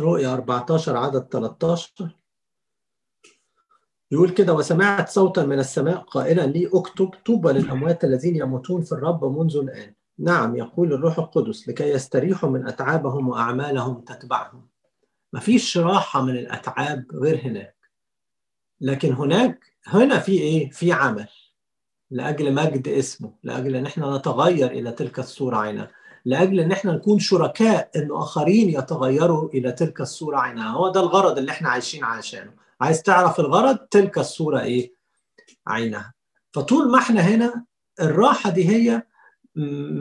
رؤيا 0.00 0.34
14 0.34 0.96
عدد 0.96 1.28
13 1.32 2.16
يقول 4.10 4.30
كده 4.30 4.54
وسمعت 4.54 5.08
صوتا 5.08 5.44
من 5.44 5.58
السماء 5.58 5.96
قائلا 5.98 6.46
لي 6.46 6.70
اكتب 6.74 7.10
طوبى 7.26 7.52
للأموات 7.52 8.04
الذين 8.04 8.36
يموتون 8.36 8.82
في 8.82 8.92
الرب 8.92 9.24
منذ 9.24 9.56
الآن. 9.56 9.94
نعم 10.18 10.56
يقول 10.56 10.92
الروح 10.92 11.18
القدس 11.18 11.68
لكي 11.68 11.90
يستريحوا 11.90 12.50
من 12.50 12.68
أتعابهم 12.68 13.28
وأعمالهم 13.28 14.00
تتبعهم. 14.00 14.68
مفيش 15.32 15.78
راحة 15.78 16.22
من 16.22 16.36
الأتعاب 16.36 17.06
غير 17.12 17.40
هناك. 17.40 17.76
لكن 18.80 19.12
هناك 19.12 19.64
هنا 19.86 20.18
في 20.18 20.32
إيه؟ 20.32 20.70
في 20.70 20.92
عمل. 20.92 21.28
لأجل 22.10 22.54
مجد 22.54 22.88
اسمه 22.88 23.32
لأجل 23.42 23.76
إن 23.76 23.86
إحنا 23.86 24.16
نتغير 24.16 24.70
إلى 24.70 24.92
تلك 24.92 25.18
الصورة 25.18 25.56
عينها 25.56 25.90
لأجل 26.26 26.60
أن 26.60 26.72
إحنا 26.72 26.92
نكون 26.92 27.18
شركاء 27.18 27.90
إن 27.96 28.08
آخرين 28.12 28.68
يتغيروا 28.68 29.48
إلى 29.48 29.72
تلك 29.72 30.00
الصورة 30.00 30.38
عينها. 30.38 30.70
هو 30.70 30.88
ده 30.88 31.00
الغرض 31.00 31.38
اللي 31.38 31.50
إحنا 31.52 31.68
عايشين 31.68 32.04
عشانه 32.04 32.50
عايز 32.80 33.02
تعرف 33.02 33.40
الغرض؟ 33.40 33.76
تلك 33.76 34.18
الصورة 34.18 34.60
إيه؟ 34.60 34.92
عينها. 35.66 36.14
فطول 36.52 36.90
ما 36.90 36.98
إحنا 36.98 37.20
هنا 37.20 37.64
الراحة 38.00 38.50
دي 38.50 38.68
هي 38.68 39.02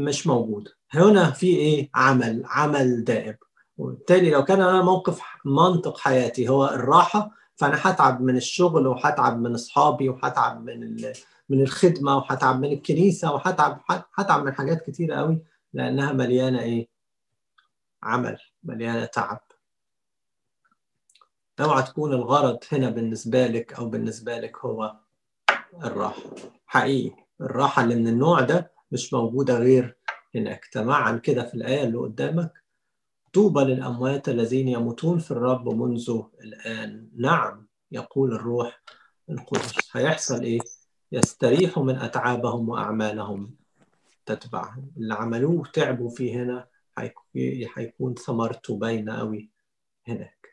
مش 0.05 0.27
موجودة. 0.27 0.71
هنا 0.91 1.31
في 1.31 1.47
إيه؟ 1.47 1.89
عمل 1.95 2.43
عمل 2.45 3.03
دائم. 3.03 3.35
وبالتالي 3.77 4.29
لو 4.29 4.43
كان 4.43 4.61
أنا 4.61 4.81
موقف 4.81 5.21
منطق 5.45 5.97
حياتي 5.97 6.49
هو 6.49 6.65
الراحة 6.65 7.31
فأنا 7.55 7.77
هتعب 7.81 8.21
من 8.21 8.35
الشغل 8.37 8.87
وهتعب 8.87 9.39
من 9.39 9.53
أصحابي 9.53 10.09
وهتعب 10.09 10.63
من 10.65 11.01
من 11.49 11.61
الخدمة 11.61 12.17
وهتعب 12.17 12.59
من 12.59 12.71
الكنيسة 12.71 13.33
وهتعب 13.33 13.81
هتعب 14.15 14.43
من 14.45 14.53
حاجات 14.53 14.81
كتيرة 14.89 15.15
قوي 15.15 15.41
لأنها 15.75 16.13
مليانة 16.13 16.59
إيه؟ 16.61 16.87
عمل 18.03 18.37
مليانة 18.63 19.05
تعب. 19.05 19.41
اوعى 21.59 21.83
تكون 21.83 22.13
الغرض 22.13 22.59
هنا 22.71 22.89
بالنسبة 22.89 23.47
لك 23.47 23.73
أو 23.73 23.89
بالنسبة 23.89 24.39
لك 24.39 24.57
هو 24.57 24.95
الراحة. 25.83 26.21
حقيقي 26.65 27.15
الراحة 27.41 27.83
اللي 27.83 27.95
من 27.95 28.07
النوع 28.07 28.41
ده 28.41 28.71
مش 28.91 29.13
موجودة 29.13 29.57
غير 29.57 29.97
هناك. 30.35 30.65
تمعن 30.65 31.19
كده 31.19 31.43
في 31.45 31.53
الآية 31.53 31.83
اللي 31.83 31.97
قدامك 31.97 32.63
طوبى 33.33 33.61
للأموات 33.61 34.29
الذين 34.29 34.67
يموتون 34.67 35.19
في 35.19 35.31
الرب 35.31 35.69
منذ 35.69 36.21
الآن. 36.43 37.09
نعم 37.15 37.67
يقول 37.91 38.33
الروح 38.33 38.81
القدس. 39.29 39.75
هيحصل 39.91 40.41
إيه؟ 40.41 40.59
يستريحوا 41.11 41.83
من 41.83 41.95
أتعابهم 41.95 42.69
وأعمالهم. 42.69 43.64
تتبعهم 44.25 44.91
اللي 44.97 45.13
عملوه 45.13 45.51
وتعبوا 45.53 46.09
فيه 46.09 46.43
هنا 46.43 46.67
هيكون 47.75 48.13
ثمرته 48.13 48.77
باينة 48.77 49.17
قوي 49.17 49.49
هناك. 50.07 50.47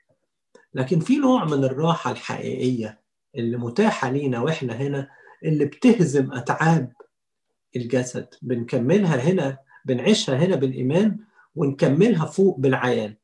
لكن 0.74 1.00
في 1.00 1.16
نوع 1.16 1.44
من 1.44 1.64
الراحة 1.64 2.10
الحقيقية 2.10 3.00
اللي 3.34 3.56
متاحة 3.56 4.10
لينا 4.10 4.40
وإحنا 4.40 4.72
هنا 4.74 5.08
اللي 5.44 5.64
بتهزم 5.64 6.32
أتعاب 6.32 6.92
الجسد. 7.76 8.28
بنكملها 8.42 9.16
هنا 9.16 9.58
بنعيشها 9.84 10.36
هنا 10.36 10.56
بالإيمان 10.56 11.18
ونكملها 11.54 12.26
فوق 12.26 12.58
بالعيان. 12.58 13.16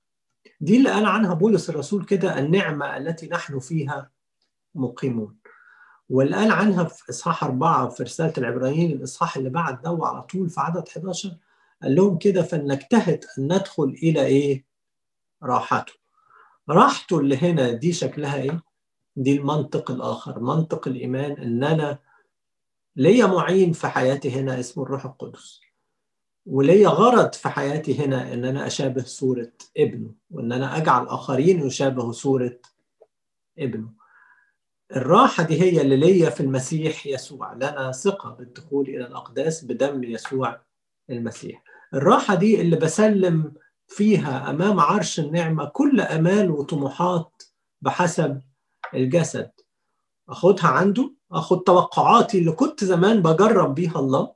دي 0.61 0.77
اللي 0.77 0.91
قال 0.91 1.07
عنها 1.07 1.35
بولس 1.35 1.71
الرسول 1.71 2.05
كده 2.05 2.39
النعمة 2.39 2.97
التي 2.97 3.29
نحن 3.29 3.59
فيها 3.59 4.11
مقيمون. 4.75 5.38
واللي 6.11 6.37
قال 6.37 6.51
عنها 6.53 6.85
في 6.85 7.11
إصحاح 7.11 7.45
أربعة 7.45 7.89
في 7.89 8.03
رسالة 8.03 8.33
العبرانيين 8.39 8.93
الإصحاح 8.93 9.37
اللي 9.37 9.51
بعد 9.51 9.83
ده 9.83 9.99
على 10.03 10.23
طول 10.23 10.51
في 10.51 10.61
عدد 10.61 10.89
11 10.89 11.37
قال 11.83 11.95
لهم 11.95 12.19
كده 12.19 12.43
فلنجتهد 12.43 13.25
أن 13.39 13.45
ندخل 13.45 13.85
إلى 14.03 14.25
إيه؟ 14.27 14.65
راحته. 15.43 15.93
راحته 16.69 17.19
اللي 17.19 17.37
هنا 17.37 17.73
دي 17.73 17.93
شكلها 17.93 18.37
إيه؟ 18.43 18.63
دي 19.17 19.37
المنطق 19.37 19.91
الآخر، 19.91 20.41
منطق 20.41 20.89
الإيمان 20.89 21.31
ان 21.33 21.65
أنا 21.65 21.99
ليا 22.97 23.27
معين 23.27 23.73
في 23.73 23.89
حياتي 23.89 24.31
هنا 24.31 24.61
اسمه 24.61 24.85
الروح 24.85 25.05
القدس. 25.05 25.61
وليا 26.47 26.89
غرض 26.89 27.33
في 27.35 27.49
حياتي 27.49 28.05
هنا 28.05 28.33
إن 28.33 28.45
أنا 28.45 28.67
أشابه 28.67 29.03
صورة 29.03 29.53
ابنه 29.77 30.11
وإن 30.31 30.53
أنا 30.53 30.77
أجعل 30.77 31.07
آخرين 31.07 31.67
يشابهوا 31.67 32.13
صورة 32.13 32.59
ابنه. 33.59 33.98
الراحة 34.97 35.43
دي 35.43 35.61
هي 35.63 35.81
اللي 35.81 35.97
ليا 35.97 36.31
في 36.31 36.41
المسيح 36.41 37.07
يسوع. 37.07 37.53
لنا 37.55 37.93
ثقة 37.93 38.31
بالدخول 38.31 38.89
إلى 38.89 39.07
الأقداس 39.07 39.65
بدم 39.65 40.05
يسوع 40.05 40.61
المسيح. 41.11 41.63
الراحة 41.95 42.35
دي 42.35 42.61
اللي 42.61 42.77
بسلم 42.77 43.53
فيها 43.87 44.51
أمام 44.51 44.81
عرش 44.81 45.21
النعمة 45.21 45.65
كل 45.65 46.01
أمال 46.01 46.51
وطموحات 46.51 47.43
بحسب 47.83 48.41
الجسد. 48.95 49.51
أخدها 50.29 50.67
عنده 50.67 51.13
أخد 51.33 51.61
توقعاتي 51.61 52.39
اللي 52.39 52.53
كنت 52.53 52.85
زمان 52.85 53.23
بجرب 53.23 53.75
بيها 53.75 53.99
الله 53.99 54.33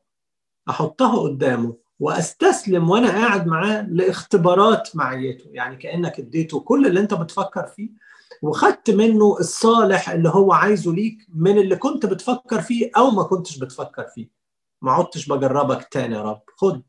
أحطها 0.69 1.21
قدامه 1.23 1.77
وأستسلم 2.01 2.91
وأنا 2.91 3.11
قاعد 3.11 3.47
معاه 3.47 3.83
لاختبارات 3.83 4.97
معيته. 4.97 5.51
يعني 5.53 5.77
كأنك 5.77 6.19
اديته 6.19 6.61
كل 6.61 6.87
اللي 6.87 7.01
أنت 7.01 7.15
بتفكر 7.15 7.67
فيه 7.67 7.91
وخدت 8.43 8.91
منه 8.91 9.37
الصالح 9.41 10.11
اللي 10.11 10.29
هو 10.29 10.53
عايزه 10.53 10.93
ليك 10.93 11.27
من 11.35 11.59
اللي 11.59 11.77
كنت 11.77 12.07
بتفكر 12.07 12.61
فيه 12.61 12.91
أو 12.97 13.11
ما 13.11 13.23
كنتش 13.23 13.59
بتفكر 13.59 14.05
فيه. 14.15 14.29
ما 14.83 14.93
عدتش 14.93 15.29
بجربك 15.29 15.89
تاني 15.91 16.15
يا 16.15 16.23
رب. 16.23 16.43
خد. 16.57 16.83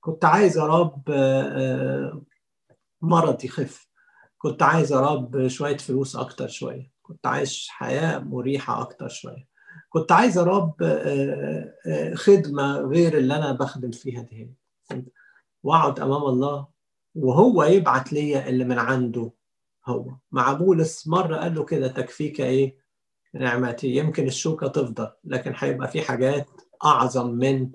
كنت 0.00 0.24
عايز 0.24 0.58
يا 0.58 0.64
رب 0.64 1.02
مرض 3.02 3.44
يخف. 3.44 3.88
كنت 4.38 4.62
عايز 4.62 4.92
يا 4.92 5.00
رب 5.00 5.48
شوية 5.48 5.76
فلوس 5.76 6.16
أكتر 6.16 6.48
شوية. 6.48 6.90
كنت 7.02 7.26
عايز 7.26 7.66
حياة 7.68 8.18
مريحة 8.18 8.80
أكتر 8.80 9.08
شوية. 9.08 9.48
كنت 9.88 10.12
عايز 10.12 10.38
يا 10.38 10.42
رب 10.42 10.74
خدمة 12.14 12.76
غير 12.78 13.18
اللي 13.18 13.36
أنا 13.36 13.52
بخدم 13.52 13.90
فيها 13.90 14.22
دي. 14.22 14.50
وأقعد 15.62 16.00
أمام 16.00 16.22
الله 16.24 16.66
وهو 17.14 17.62
يبعت 17.62 18.12
لي 18.12 18.48
اللي 18.48 18.64
من 18.64 18.78
عنده. 18.78 19.30
هو. 19.86 20.10
مع 20.32 20.52
بولس 20.52 21.08
مرة 21.08 21.36
قال 21.36 21.54
له 21.54 21.64
كده 21.64 21.88
تكفيك 21.88 22.40
إيه؟ 22.40 22.76
نعمتي. 23.34 23.88
يمكن 23.96 24.26
الشوكة 24.26 24.66
تفضل 24.68 25.08
لكن 25.24 25.52
هيبقى 25.56 25.88
في 25.88 26.02
حاجات 26.02 26.46
أعظم 26.84 27.30
من 27.30 27.70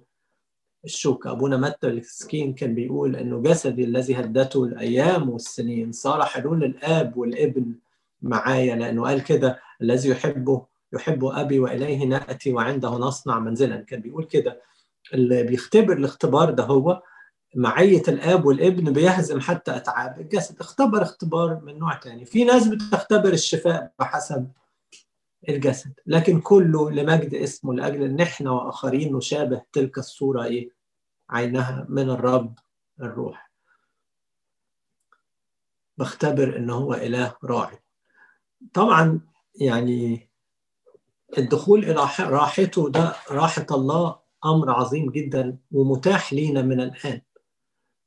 الشوكة. 0.86 1.32
أبونا 1.32 1.57
متى 1.57 1.88
السكين 1.88 2.53
كان 2.53 2.76
بيقول 2.76 3.16
أنه 3.16 3.41
جسدي 3.41 3.84
الذي 3.84 4.16
هدته 4.16 4.64
الأيام 4.64 5.30
والسنين 5.30 5.91
صار 5.91 6.26
حلول 6.26 6.64
الآب 6.64 7.18
والابن 7.18 7.76
معايا 8.22 8.76
لأنه 8.76 9.03
قال 9.03 9.24
كده 9.24 9.60
الذي 9.82 10.10
يحبه 10.10 10.66
يحب 10.93 11.26
أبي 11.26 11.60
وإليه 11.60 12.05
نأتي 12.05 12.53
وعنده 12.53 12.89
نصنع 12.89 13.39
منزلا. 13.39 13.76
كان 13.82 14.01
بيقول 14.01 14.24
كده. 14.26 14.62
اللي 15.14 15.43
بيختبر 15.43 15.93
الاختبار 15.93 16.49
ده 16.51 16.64
هو 16.64 17.01
معية 17.56 18.04
الآب 18.08 18.45
والابن 18.45 18.93
بيهزم 18.93 19.39
حتى 19.39 19.76
أتعاب 19.76 20.20
الجسد. 20.20 20.60
اختبر 20.60 21.02
اختبار 21.02 21.60
من 21.64 21.80
نوع 21.80 21.93
تاني. 21.95 22.26
في 22.26 22.43
ناس 22.43 22.68
بتختبر 22.68 23.30
الشفاء 23.34 23.93
بحسب 24.00 24.52
الجسد 25.50 25.93
لكن 26.06 26.41
كله 26.41 26.91
لمجد 26.91 27.34
اسمه 27.34 27.74
لأجل 27.74 28.04
أن 28.04 28.20
إحنا 28.22 28.52
وآخرين 28.52 29.16
نشابه 29.16 29.62
تلك 29.74 29.97
الصورة 29.97 30.43
إيه؟ 30.43 30.72
عينها 31.30 31.86
من 31.89 32.10
الرب 32.10 32.60
الروح. 33.02 33.52
بختبر 35.97 36.58
أنه 36.58 36.74
هو 36.74 36.93
إله 36.93 37.36
راعي. 37.43 37.80
طبعا 38.74 39.22
يعني 39.62 40.30
الدخول 41.38 41.84
إلى 41.84 42.08
راحته 42.20 42.89
ده 42.89 43.16
راحة 43.32 43.66
الله 43.72 44.20
أمر 44.45 44.72
عظيم 44.72 45.12
جدا 45.12 45.58
ومتاح 45.72 46.34
لينا 46.34 46.62
من 46.62 46.82
الآن. 46.82 47.22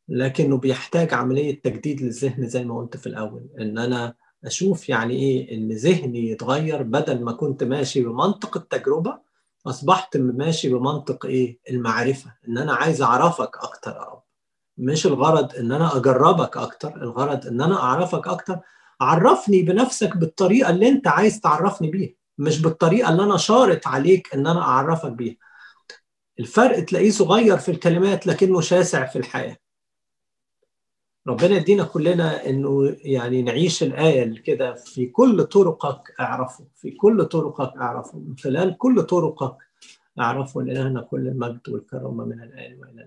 لكنه 0.09 0.57
بيحتاج 0.59 1.15
عملية 1.15 1.63
تجديد 1.63 2.03
للذهن 2.03 2.49
زي 2.49 2.65
ما 2.65 2.79
قلت 2.79 2.97
في 2.97 3.07
الأول 3.07 3.49
إن 3.61 3.79
أنا 3.79 4.15
أشوف 4.45 4.89
يعني 4.89 5.15
إيه 5.15 5.55
إن 5.57 5.73
ذهني 5.73 6.31
يتغير 6.31 6.83
بدل 6.83 7.25
ما 7.25 7.33
كنت 7.33 7.65
ماشي 7.65 8.01
بمنطق 8.05 8.57
التجربة 8.57 9.19
أصبحت 9.67 10.17
ماشي 10.17 10.69
بمنطق 10.69 11.27
إيه؟ 11.27 11.59
المعرفة 11.71 12.35
إن 12.49 12.59
أنا 12.59 12.75
عايز 12.75 13.03
أعرفك 13.03 13.57
أكتر 13.57 13.91
يا 13.91 14.03
رب. 14.03 14.23
مش 14.79 15.07
الغرض 15.07 15.55
إن 15.55 15.73
أنا 15.73 15.97
أجربك 15.97 16.57
أكتر 16.57 16.97
الغرض 17.03 17.47
إن 17.47 17.61
أنا 17.61 17.83
أعرفك 17.83 18.27
أكتر. 18.29 18.59
عرفني 19.01 19.63
بنفسك 19.63 20.17
بالطريقة 20.17 20.71
اللي 20.71 20.89
أنت 20.89 21.09
عايز 21.09 21.41
تعرفني 21.41 21.91
بيها 21.91 22.15
مش 22.39 22.63
بالطريقة 22.63 23.11
اللي 23.11 23.23
أنا 23.23 23.37
شارط 23.37 23.87
عليك 23.87 24.35
إن 24.35 24.47
أنا 24.47 24.61
أعرفك 24.63 25.13
بيها. 25.13 25.37
الفرق 26.41 26.85
تلاقيه 26.85 27.11
صغير 27.11 27.59
في 27.59 27.71
الكلمات 27.71 28.27
لكنه 28.27 28.61
شاسع 28.61 29.07
في 29.07 29.19
الحياة. 29.19 29.57
ربنا 31.27 31.57
يدينا 31.57 31.85
كلنا 31.85 32.49
إنه 32.49 32.97
يعني 33.05 33.43
نعيش 33.43 33.83
الآية 33.83 34.35
كده 34.43 34.75
في 34.75 35.07
كل 35.07 35.45
طرقك 35.45 36.15
أعرفه 36.21 36.65
في 36.77 36.91
كل 36.91 37.25
طرقك 37.25 37.77
أعرفه 37.77 38.19
من 38.19 38.37
خلال 38.37 38.79
كل 38.79 39.03
طرقك 39.03 39.57
أعرفه 40.21 40.63
لإلهنا 40.63 41.01
كل 41.03 41.29
المجد 41.29 41.69
والكرامة 41.69 42.25
من 42.25 42.43
الان 42.43 42.79
وإلى 42.81 43.01